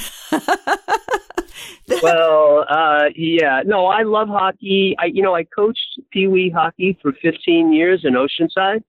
well, 2.01 2.65
uh, 2.69 3.05
yeah, 3.15 3.61
no, 3.65 3.85
I 3.87 4.03
love 4.03 4.27
hockey. 4.27 4.95
I, 4.99 5.05
you 5.05 5.21
know, 5.23 5.35
I 5.35 5.43
coached 5.43 5.99
Pee 6.11 6.27
Wee 6.27 6.49
hockey 6.49 6.97
for 7.01 7.13
15 7.21 7.73
years 7.73 8.01
in 8.03 8.13
Oceanside 8.13 8.83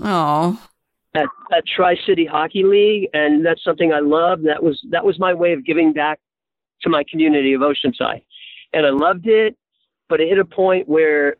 Oh, 0.00 0.60
at, 1.14 1.26
at 1.56 1.64
Tri 1.66 1.96
City 2.06 2.26
Hockey 2.26 2.64
League, 2.64 3.08
and 3.14 3.44
that's 3.44 3.62
something 3.64 3.92
I 3.92 4.00
love. 4.00 4.42
That 4.42 4.62
was 4.62 4.80
that 4.90 5.04
was 5.04 5.18
my 5.18 5.32
way 5.34 5.52
of 5.52 5.64
giving 5.64 5.92
back 5.92 6.18
to 6.84 6.88
my 6.88 7.04
community 7.10 7.52
of 7.52 7.60
Oceanside, 7.60 8.22
and 8.72 8.86
I 8.86 8.90
loved 8.90 9.26
it. 9.26 9.56
But 10.08 10.20
it 10.20 10.28
hit 10.28 10.38
a 10.38 10.44
point 10.44 10.88
where 10.88 11.36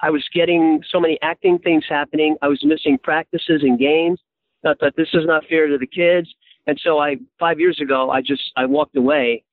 I 0.00 0.10
was 0.10 0.24
getting 0.34 0.82
so 0.90 1.00
many 1.00 1.18
acting 1.22 1.58
things 1.58 1.84
happening. 1.88 2.36
I 2.42 2.48
was 2.48 2.62
missing 2.64 2.98
practices 3.02 3.62
and 3.62 3.78
games. 3.78 4.20
I 4.66 4.74
thought 4.74 4.94
this 4.96 5.08
is 5.14 5.24
not 5.26 5.44
fair 5.48 5.68
to 5.68 5.78
the 5.78 5.86
kids, 5.86 6.28
and 6.66 6.78
so 6.82 6.98
I 6.98 7.16
five 7.38 7.60
years 7.60 7.80
ago 7.80 8.10
I 8.10 8.20
just 8.20 8.42
I 8.56 8.66
walked 8.66 8.96
away. 8.96 9.44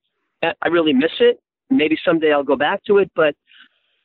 I 0.43 0.67
really 0.69 0.93
miss 0.93 1.11
it. 1.19 1.39
Maybe 1.69 1.97
someday 2.03 2.33
I'll 2.33 2.43
go 2.43 2.55
back 2.55 2.83
to 2.85 2.97
it, 2.97 3.11
but 3.15 3.35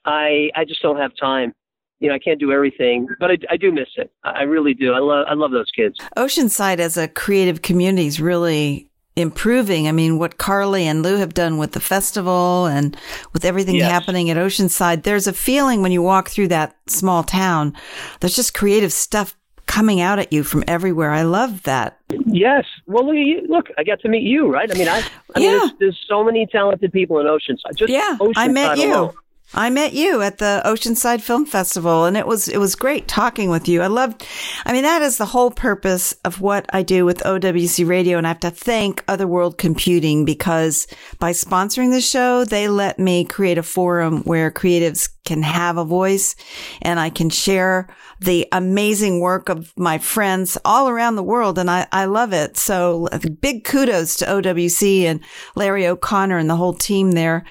I 0.04 0.50
I 0.54 0.64
just 0.64 0.82
don't 0.82 0.98
have 0.98 1.12
time. 1.18 1.52
You 1.98 2.10
know, 2.10 2.14
I 2.14 2.18
can't 2.18 2.38
do 2.38 2.52
everything, 2.52 3.08
but 3.18 3.30
I, 3.30 3.38
I 3.50 3.56
do 3.56 3.72
miss 3.72 3.88
it. 3.96 4.12
I 4.22 4.42
really 4.42 4.74
do. 4.74 4.92
I 4.92 4.98
love 4.98 5.26
I 5.28 5.34
love 5.34 5.50
those 5.50 5.70
kids. 5.74 5.98
Oceanside 6.16 6.78
as 6.78 6.96
a 6.96 7.08
creative 7.08 7.62
community 7.62 8.06
is 8.06 8.20
really 8.20 8.90
improving. 9.16 9.88
I 9.88 9.92
mean, 9.92 10.18
what 10.18 10.38
Carly 10.38 10.86
and 10.86 11.02
Lou 11.02 11.16
have 11.16 11.32
done 11.34 11.56
with 11.58 11.72
the 11.72 11.80
festival 11.80 12.66
and 12.66 12.96
with 13.32 13.44
everything 13.44 13.76
Yes. 13.76 13.90
happening 13.90 14.30
at 14.30 14.36
Oceanside, 14.36 15.02
there's 15.02 15.26
a 15.26 15.32
feeling 15.32 15.82
when 15.82 15.90
you 15.92 16.02
walk 16.02 16.28
through 16.28 16.48
that 16.48 16.76
small 16.86 17.22
town, 17.24 17.74
there's 18.20 18.36
just 18.36 18.52
creative 18.54 18.92
stuff 18.92 19.34
coming 19.66 20.00
out 20.00 20.18
at 20.20 20.32
you 20.32 20.44
from 20.44 20.62
everywhere. 20.68 21.10
I 21.10 21.22
love 21.22 21.62
that. 21.64 21.98
Yes. 22.26 22.64
Well, 22.86 23.06
look, 23.06 23.44
look, 23.48 23.66
I 23.78 23.82
got 23.84 23.98
to 24.00 24.08
meet 24.08 24.22
you, 24.22 24.46
right? 24.52 24.70
I 24.70 24.78
mean, 24.78 24.86
I, 24.88 25.02
I 25.34 25.38
mean, 25.40 25.50
Yeah. 25.50 25.58
there's, 25.58 25.72
there's 25.80 26.04
so 26.08 26.22
many 26.22 26.46
talented 26.46 26.92
people 26.92 27.18
in 27.18 27.26
Oceanside. 27.26 27.74
Just 27.74 27.90
Yeah, 27.92 28.16
Oceanside 28.20 28.32
I 28.36 28.48
met 28.48 28.78
you. 28.78 28.92
alone. 28.94 29.12
I 29.54 29.70
met 29.70 29.92
you 29.92 30.22
at 30.22 30.38
the 30.38 30.60
Oceanside 30.64 31.20
Film 31.20 31.46
Festival 31.46 32.04
and 32.04 32.16
it 32.16 32.26
was 32.26 32.48
it 32.48 32.58
was 32.58 32.74
great 32.74 33.06
talking 33.06 33.48
with 33.48 33.68
you. 33.68 33.80
I 33.80 33.86
loved 33.86 34.26
I 34.64 34.72
mean 34.72 34.82
that 34.82 35.02
is 35.02 35.18
the 35.18 35.24
whole 35.26 35.50
purpose 35.52 36.12
of 36.24 36.40
what 36.40 36.66
I 36.72 36.82
do 36.82 37.04
with 37.04 37.22
OWC 37.22 37.86
Radio 37.88 38.18
and 38.18 38.26
I 38.26 38.30
have 38.30 38.40
to 38.40 38.50
thank 38.50 39.04
Other 39.06 39.26
World 39.26 39.56
Computing 39.56 40.24
because 40.24 40.88
by 41.20 41.30
sponsoring 41.30 41.92
the 41.92 42.00
show 42.00 42.44
they 42.44 42.68
let 42.68 42.98
me 42.98 43.24
create 43.24 43.58
a 43.58 43.62
forum 43.62 44.22
where 44.22 44.50
creatives 44.50 45.10
can 45.24 45.42
have 45.42 45.76
a 45.76 45.84
voice 45.84 46.34
and 46.82 46.98
I 46.98 47.10
can 47.10 47.30
share 47.30 47.88
the 48.20 48.46
amazing 48.52 49.20
work 49.20 49.48
of 49.48 49.72
my 49.76 49.98
friends 49.98 50.56
all 50.64 50.88
around 50.88 51.16
the 51.16 51.22
world 51.22 51.58
and 51.58 51.70
I, 51.70 51.86
I 51.92 52.06
love 52.06 52.32
it. 52.32 52.56
So 52.56 53.08
big 53.40 53.64
kudos 53.64 54.16
to 54.16 54.26
OWC 54.26 55.02
and 55.02 55.20
Larry 55.54 55.86
O'Connor 55.86 56.38
and 56.38 56.48
the 56.48 56.56
whole 56.56 56.74
team 56.74 57.12
there. 57.12 57.44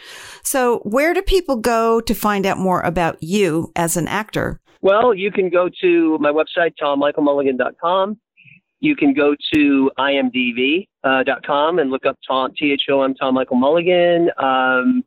So 0.44 0.80
where 0.80 1.14
do 1.14 1.22
people 1.22 1.58
go 1.58 2.02
to 2.02 2.14
find 2.14 2.46
out 2.46 2.58
more 2.58 2.82
about 2.82 3.22
you 3.22 3.72
as 3.76 3.98
an 3.98 4.08
actor? 4.08 4.60
Well, 4.82 5.14
you 5.14 5.32
can 5.32 5.50
go 5.50 5.70
to 5.82 6.18
my 6.20 6.32
website, 6.32 6.74
tommichaelmulligan.com. 6.82 8.20
You 8.82 8.96
can 8.96 9.14
go 9.14 9.36
to 9.54 9.92
imdb.com 9.98 11.80
and 11.80 11.90
look 11.90 12.06
up 12.06 12.18
Tom, 12.28 12.52
T-H-O-M, 12.56 13.16
Tom 13.16 13.34
Michael 13.34 13.56
Mulligan. 13.56 14.30
Um, 14.38 15.04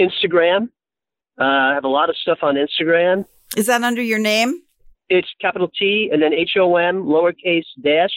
Instagram. 0.00 0.68
Uh, 1.38 1.44
I 1.44 1.74
have 1.74 1.84
a 1.84 1.88
lot 1.88 2.10
of 2.10 2.16
stuff 2.16 2.38
on 2.42 2.56
Instagram. 2.56 3.24
Is 3.56 3.66
that 3.66 3.82
under 3.82 4.02
your 4.02 4.18
name? 4.18 4.62
It's 5.10 5.28
capital 5.40 5.68
T 5.78 6.08
and 6.12 6.22
then 6.22 6.32
H-O-M, 6.32 7.02
lowercase 7.02 7.64
dash, 7.82 8.12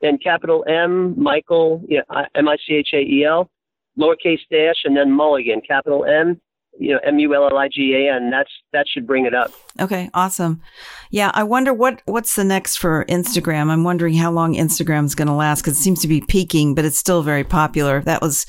then 0.00 0.18
capital 0.18 0.64
M, 0.66 1.14
Michael, 1.22 1.82
yeah, 1.86 2.00
I- 2.10 2.26
M-I-C-H-A-E-L, 2.34 3.50
lowercase 3.98 4.40
dash, 4.50 4.76
and 4.84 4.96
then 4.96 5.12
Mulligan, 5.12 5.60
capital 5.60 6.04
M, 6.06 6.40
you 6.78 6.94
know, 6.94 7.00
M-U-L-L-I-G-A-N. 7.04 8.30
That's, 8.30 8.50
that 8.72 8.86
should 8.88 9.06
bring 9.06 9.26
it 9.26 9.34
up. 9.34 9.52
Okay, 9.78 10.08
awesome. 10.14 10.62
Yeah, 11.10 11.30
I 11.34 11.42
wonder 11.42 11.74
what 11.74 12.00
what's 12.06 12.36
the 12.36 12.44
next 12.44 12.76
for 12.76 13.04
Instagram. 13.06 13.68
I'm 13.68 13.84
wondering 13.84 14.14
how 14.14 14.30
long 14.30 14.54
Instagram's 14.54 15.14
going 15.14 15.28
to 15.28 15.34
last 15.34 15.62
because 15.62 15.78
it 15.78 15.82
seems 15.82 16.00
to 16.00 16.08
be 16.08 16.22
peaking, 16.22 16.74
but 16.74 16.84
it's 16.84 16.96
still 16.98 17.22
very 17.22 17.44
popular. 17.44 18.00
That 18.02 18.22
was 18.22 18.46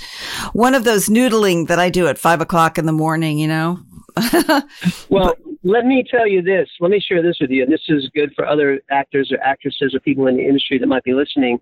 one 0.53 0.75
of 0.75 0.83
those 0.83 1.09
noodling 1.09 1.67
that 1.67 1.79
I 1.79 1.89
do 1.89 2.07
at 2.07 2.17
five 2.17 2.39
o'clock 2.39 2.77
in 2.77 2.85
the 2.85 2.93
morning. 2.93 3.37
You 3.37 3.47
know. 3.47 3.79
Well, 5.09 5.35
let 5.63 5.85
me 5.85 6.03
tell 6.09 6.27
you 6.27 6.41
this. 6.41 6.69
Let 6.79 6.91
me 6.91 6.99
share 6.99 7.21
this 7.21 7.37
with 7.39 7.49
you. 7.51 7.63
And 7.63 7.71
this 7.71 7.83
is 7.87 8.09
good 8.15 8.33
for 8.35 8.45
other 8.47 8.81
actors 8.89 9.31
or 9.31 9.39
actresses 9.43 9.93
or 9.93 9.99
people 9.99 10.27
in 10.27 10.37
the 10.37 10.43
industry 10.45 10.77
that 10.79 10.87
might 10.87 11.03
be 11.03 11.13
listening. 11.13 11.59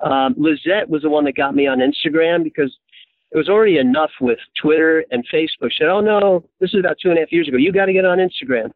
Um, 0.00 0.34
Lizette 0.36 0.88
was 0.88 1.02
the 1.02 1.08
one 1.08 1.24
that 1.24 1.36
got 1.36 1.54
me 1.54 1.66
on 1.66 1.78
Instagram 1.78 2.44
because 2.44 2.76
it 3.32 3.36
was 3.36 3.48
already 3.48 3.78
enough 3.78 4.10
with 4.20 4.38
Twitter 4.60 5.04
and 5.10 5.26
Facebook. 5.32 5.70
She 5.70 5.78
said, 5.78 5.88
"Oh 5.88 6.00
no, 6.00 6.44
this 6.60 6.74
is 6.74 6.80
about 6.80 6.96
two 7.00 7.08
and 7.10 7.18
a 7.18 7.22
half 7.22 7.32
years 7.32 7.48
ago. 7.48 7.56
You 7.56 7.72
got 7.72 7.86
to 7.86 7.92
get 7.92 8.04
on 8.04 8.18
Instagram." 8.18 8.70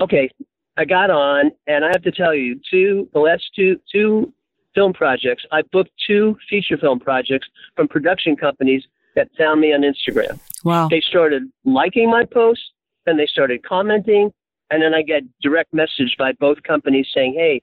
Okay, 0.00 0.30
I 0.76 0.84
got 0.84 1.10
on, 1.10 1.50
and 1.66 1.84
I 1.84 1.88
have 1.88 2.02
to 2.02 2.12
tell 2.12 2.34
you, 2.34 2.60
two 2.70 3.08
the 3.12 3.18
last 3.20 3.44
two 3.54 3.80
two 3.90 4.32
film 4.74 4.92
projects, 4.92 5.44
I 5.52 5.62
booked 5.72 5.90
two 6.06 6.36
feature 6.48 6.76
film 6.76 7.00
projects 7.00 7.48
from 7.74 7.88
production 7.88 8.36
companies 8.36 8.84
that 9.14 9.28
found 9.38 9.60
me 9.62 9.72
on 9.72 9.80
Instagram 9.80 10.38
Wow. 10.62 10.88
they 10.88 11.00
started 11.00 11.44
liking 11.64 12.10
my 12.10 12.26
posts, 12.26 12.64
then 13.06 13.16
they 13.16 13.26
started 13.26 13.62
commenting, 13.64 14.32
and 14.70 14.82
then 14.82 14.94
I 14.94 15.02
get 15.02 15.22
direct 15.40 15.72
message 15.72 16.16
by 16.18 16.32
both 16.32 16.62
companies 16.62 17.08
saying, 17.14 17.34
"Hey, 17.34 17.62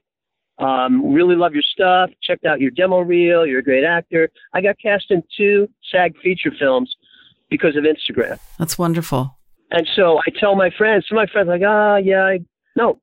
um, 0.58 1.12
really 1.12 1.36
love 1.36 1.52
your 1.54 1.62
stuff. 1.62 2.10
Checked 2.22 2.44
out 2.46 2.60
your 2.60 2.70
demo 2.70 3.00
reel. 3.00 3.46
You're 3.46 3.60
a 3.60 3.64
great 3.64 3.84
actor." 3.84 4.30
I 4.52 4.60
got 4.60 4.76
cast 4.78 5.10
in 5.10 5.22
two 5.36 5.68
SAG 5.90 6.16
feature 6.22 6.50
films 6.58 6.94
because 7.50 7.76
of 7.76 7.84
Instagram, 7.84 8.38
That's 8.58 8.78
wonderful. 8.78 9.36
and 9.70 9.86
so 9.94 10.18
I 10.18 10.30
tell 10.38 10.54
my 10.56 10.70
friends. 10.70 11.06
Some 11.08 11.18
of 11.18 11.28
my 11.28 11.32
friends 11.32 11.48
are 11.48 11.52
like, 11.58 11.62
"Ah, 11.66 11.96
yeah, 11.96 12.24
I, 12.24 12.40
no." 12.76 13.00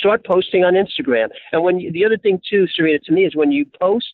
Start 0.00 0.26
posting 0.26 0.64
on 0.64 0.74
Instagram, 0.74 1.28
and 1.52 1.62
when 1.62 1.78
you, 1.78 1.92
the 1.92 2.04
other 2.04 2.18
thing 2.18 2.40
too, 2.50 2.66
Serena, 2.66 2.98
to 3.04 3.12
me 3.12 3.24
is 3.24 3.36
when 3.36 3.52
you 3.52 3.64
post, 3.80 4.12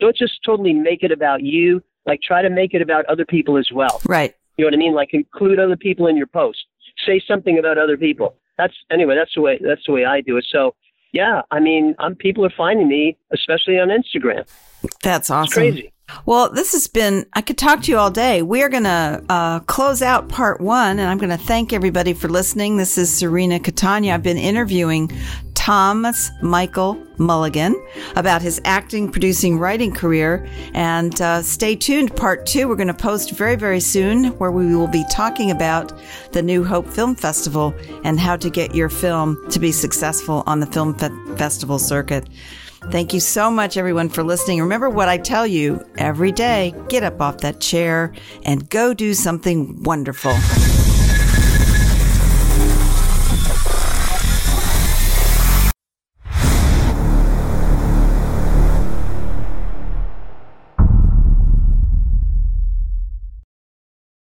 don't 0.00 0.16
just 0.16 0.40
totally 0.44 0.72
make 0.74 1.02
it 1.04 1.12
about 1.12 1.42
you. 1.42 1.80
Like 2.04 2.20
try 2.20 2.42
to 2.42 2.50
make 2.50 2.74
it 2.74 2.82
about 2.82 3.04
other 3.06 3.24
people 3.24 3.56
as 3.56 3.68
well. 3.72 4.00
Right. 4.06 4.34
You 4.58 4.64
know 4.64 4.66
what 4.66 4.74
I 4.74 4.76
mean? 4.76 4.92
Like 4.92 5.10
include 5.14 5.60
other 5.60 5.76
people 5.76 6.08
in 6.08 6.16
your 6.16 6.26
post. 6.26 6.64
Say 7.06 7.20
something 7.26 7.58
about 7.58 7.78
other 7.78 7.96
people. 7.96 8.36
That's 8.58 8.74
anyway. 8.90 9.14
That's 9.16 9.34
the 9.34 9.40
way. 9.40 9.58
That's 9.60 9.84
the 9.86 9.92
way 9.92 10.04
I 10.04 10.20
do 10.20 10.36
it. 10.36 10.46
So 10.50 10.74
yeah, 11.12 11.42
I 11.52 11.60
mean, 11.60 11.94
I'm, 12.00 12.16
people 12.16 12.44
are 12.44 12.52
finding 12.56 12.88
me, 12.88 13.16
especially 13.32 13.78
on 13.78 13.88
Instagram. 13.88 14.48
That's 15.02 15.30
awesome. 15.30 15.44
It's 15.44 15.54
crazy. 15.54 15.92
Well, 16.26 16.50
this 16.50 16.72
has 16.72 16.86
been, 16.86 17.24
I 17.32 17.40
could 17.40 17.56
talk 17.56 17.82
to 17.82 17.90
you 17.90 17.96
all 17.96 18.10
day. 18.10 18.42
We 18.42 18.62
are 18.62 18.68
going 18.68 18.84
to 18.84 19.24
uh, 19.28 19.60
close 19.60 20.02
out 20.02 20.28
part 20.28 20.60
one, 20.60 20.98
and 20.98 21.08
I'm 21.08 21.16
going 21.18 21.30
to 21.30 21.38
thank 21.38 21.72
everybody 21.72 22.12
for 22.12 22.28
listening. 22.28 22.76
This 22.76 22.98
is 22.98 23.16
Serena 23.16 23.58
Catania. 23.58 24.12
I've 24.12 24.22
been 24.22 24.36
interviewing 24.36 25.10
Thomas 25.64 26.30
Michael 26.42 27.02
Mulligan 27.16 27.74
about 28.16 28.42
his 28.42 28.60
acting, 28.66 29.10
producing, 29.10 29.58
writing 29.58 29.94
career. 29.94 30.46
And 30.74 31.18
uh, 31.22 31.40
stay 31.40 31.74
tuned. 31.74 32.14
Part 32.16 32.44
two, 32.44 32.68
we're 32.68 32.76
going 32.76 32.88
to 32.88 32.92
post 32.92 33.30
very, 33.30 33.56
very 33.56 33.80
soon, 33.80 34.26
where 34.36 34.50
we 34.50 34.76
will 34.76 34.88
be 34.88 35.06
talking 35.10 35.50
about 35.50 35.98
the 36.32 36.42
New 36.42 36.64
Hope 36.64 36.86
Film 36.86 37.14
Festival 37.14 37.74
and 38.04 38.20
how 38.20 38.36
to 38.36 38.50
get 38.50 38.74
your 38.74 38.90
film 38.90 39.38
to 39.52 39.58
be 39.58 39.72
successful 39.72 40.42
on 40.44 40.60
the 40.60 40.66
film 40.66 40.98
fe- 40.98 41.08
festival 41.38 41.78
circuit. 41.78 42.28
Thank 42.90 43.14
you 43.14 43.20
so 43.20 43.50
much, 43.50 43.78
everyone, 43.78 44.10
for 44.10 44.22
listening. 44.22 44.60
Remember 44.60 44.90
what 44.90 45.08
I 45.08 45.16
tell 45.16 45.46
you 45.46 45.82
every 45.96 46.30
day 46.30 46.74
get 46.90 47.04
up 47.04 47.22
off 47.22 47.38
that 47.38 47.62
chair 47.62 48.12
and 48.42 48.68
go 48.68 48.92
do 48.92 49.14
something 49.14 49.82
wonderful. 49.82 50.34